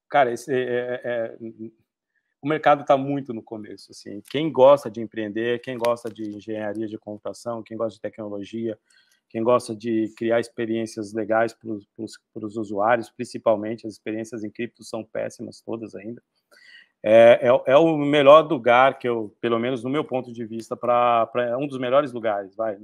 [0.09, 1.37] cara, esse é, é,
[2.45, 3.89] o mercado está muito no começo.
[3.89, 8.77] Assim, quem gosta de empreender, quem gosta de engenharia de computação, quem gosta de tecnologia,
[9.27, 15.03] quem gosta de criar experiências legais para os usuários, principalmente as experiências em cripto são
[15.03, 16.21] péssimas todas ainda.
[17.01, 20.77] É, é, é, o melhor lugar que eu, pelo menos no meu ponto de vista,
[20.77, 22.55] para é um dos melhores lugares.
[22.55, 22.77] Vai,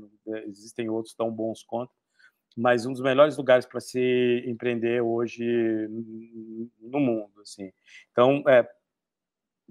[0.47, 1.91] existem outros tão bons quanto,
[2.57, 5.45] mas um dos melhores lugares para se empreender hoje
[6.80, 7.72] no mundo, assim.
[8.12, 8.68] Então, é,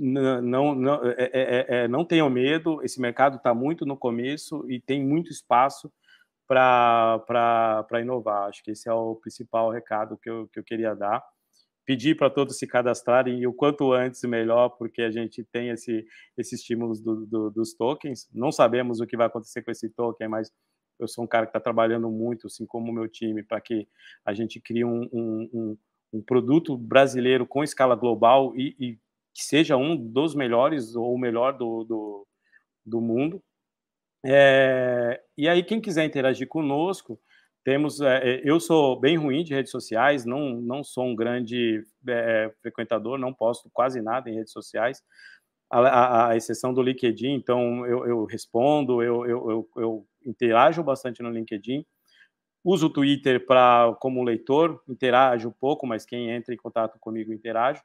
[0.00, 4.64] não, não, é, é, é, é, não tenham medo, esse mercado está muito no começo
[4.70, 5.92] e tem muito espaço
[6.48, 8.48] para inovar.
[8.48, 11.22] Acho que esse é o principal recado que eu, que eu queria dar.
[11.84, 16.06] Pedir para todos se cadastrarem e o quanto antes melhor, porque a gente tem esse,
[16.36, 18.28] esse estímulo do, do, dos tokens.
[18.32, 20.50] Não sabemos o que vai acontecer com esse token, mas
[20.98, 23.88] eu sou um cara que está trabalhando muito, assim como o meu time, para que
[24.24, 25.78] a gente crie um, um, um,
[26.14, 28.98] um, produto brasileiro com escala global e, e,
[29.40, 32.26] que seja um dos melhores ou o melhor do, do,
[32.84, 33.42] do mundo.
[34.22, 37.18] É, e aí, quem quiser interagir conosco,
[37.64, 38.02] temos.
[38.02, 43.18] É, eu sou bem ruim de redes sociais, não, não sou um grande é, frequentador,
[43.18, 45.02] não posto quase nada em redes sociais,
[45.70, 50.82] a, a, a exceção do LinkedIn, então eu, eu respondo, eu, eu, eu, eu interajo
[50.82, 51.82] bastante no LinkedIn.
[52.62, 57.32] Uso o Twitter para como leitor, interajo um pouco, mas quem entra em contato comigo
[57.32, 57.80] interage.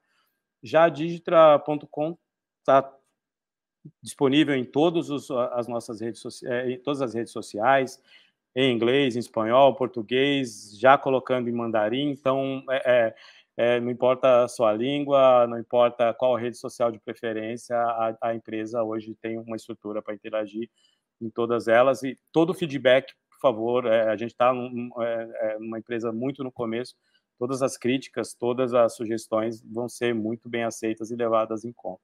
[0.66, 2.18] Já a Digitra.com
[2.60, 2.92] está
[4.02, 8.02] disponível em todas as nossas redes sociais, em todas as redes sociais,
[8.56, 12.10] em inglês, em espanhol, português, já colocando em mandarim.
[12.10, 13.16] Então, é, é,
[13.56, 18.34] é, não importa a sua língua, não importa qual rede social de preferência, a, a
[18.34, 20.68] empresa hoje tem uma estrutura para interagir
[21.22, 25.30] em todas elas e todo o feedback, por favor, é, a gente está num, é,
[25.42, 26.96] é, numa empresa muito no começo,
[27.38, 32.02] todas as críticas, todas as sugestões vão ser muito bem aceitas e levadas em conta.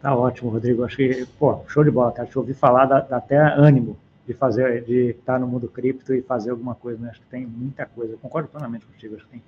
[0.00, 0.82] Tá ótimo, Rodrigo.
[0.84, 2.24] Acho que, pô, show de bola, cara.
[2.24, 6.14] Deixa eu ouvir falar, dá, dá até ânimo de fazer, de estar no mundo cripto
[6.14, 7.10] e fazer alguma coisa, né?
[7.10, 8.14] Acho que tem muita coisa.
[8.14, 9.42] Eu concordo plenamente contigo, acho que tem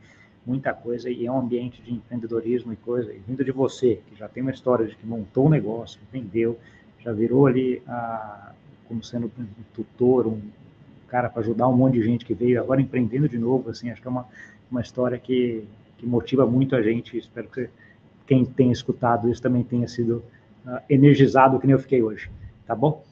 [0.44, 3.12] muita coisa e é um ambiente de empreendedorismo e coisa.
[3.12, 6.58] E vindo de você, que já tem uma história de que montou um negócio, vendeu,
[6.98, 8.52] já virou ali a,
[8.88, 10.40] como sendo um tutor, um
[11.12, 14.00] cara para ajudar um monte de gente que veio agora empreendendo de novo, assim, acho
[14.00, 14.26] que é uma,
[14.70, 15.62] uma história que,
[15.98, 17.18] que motiva muito a gente.
[17.18, 17.68] Espero que
[18.26, 20.24] quem tenha escutado isso também tenha sido
[20.64, 22.30] uh, energizado que nem eu fiquei hoje,
[22.66, 23.04] tá bom?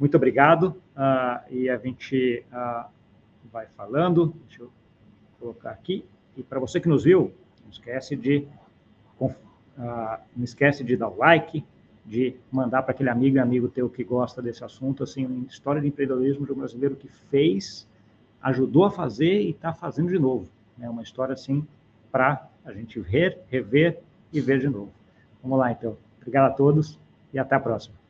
[0.00, 2.86] Muito obrigado uh, e a gente uh,
[3.52, 4.34] vai falando.
[4.48, 4.70] Deixa eu
[5.38, 6.02] colocar aqui.
[6.38, 7.30] E para você que nos viu,
[7.62, 8.48] não esquece de
[9.20, 11.64] não esquece de dar o like,
[12.04, 15.88] de mandar para aquele amigo e amigo teu que gosta desse assunto, assim, história de
[15.88, 17.88] empreendedorismo de um brasileiro que fez,
[18.42, 20.48] ajudou a fazer e está fazendo de novo.
[20.80, 21.66] É uma história assim
[22.12, 24.00] para a gente ver, rever
[24.32, 24.92] e ver de novo.
[25.42, 25.96] Vamos lá, então.
[26.20, 26.98] Obrigado a todos
[27.32, 28.03] e até a próxima.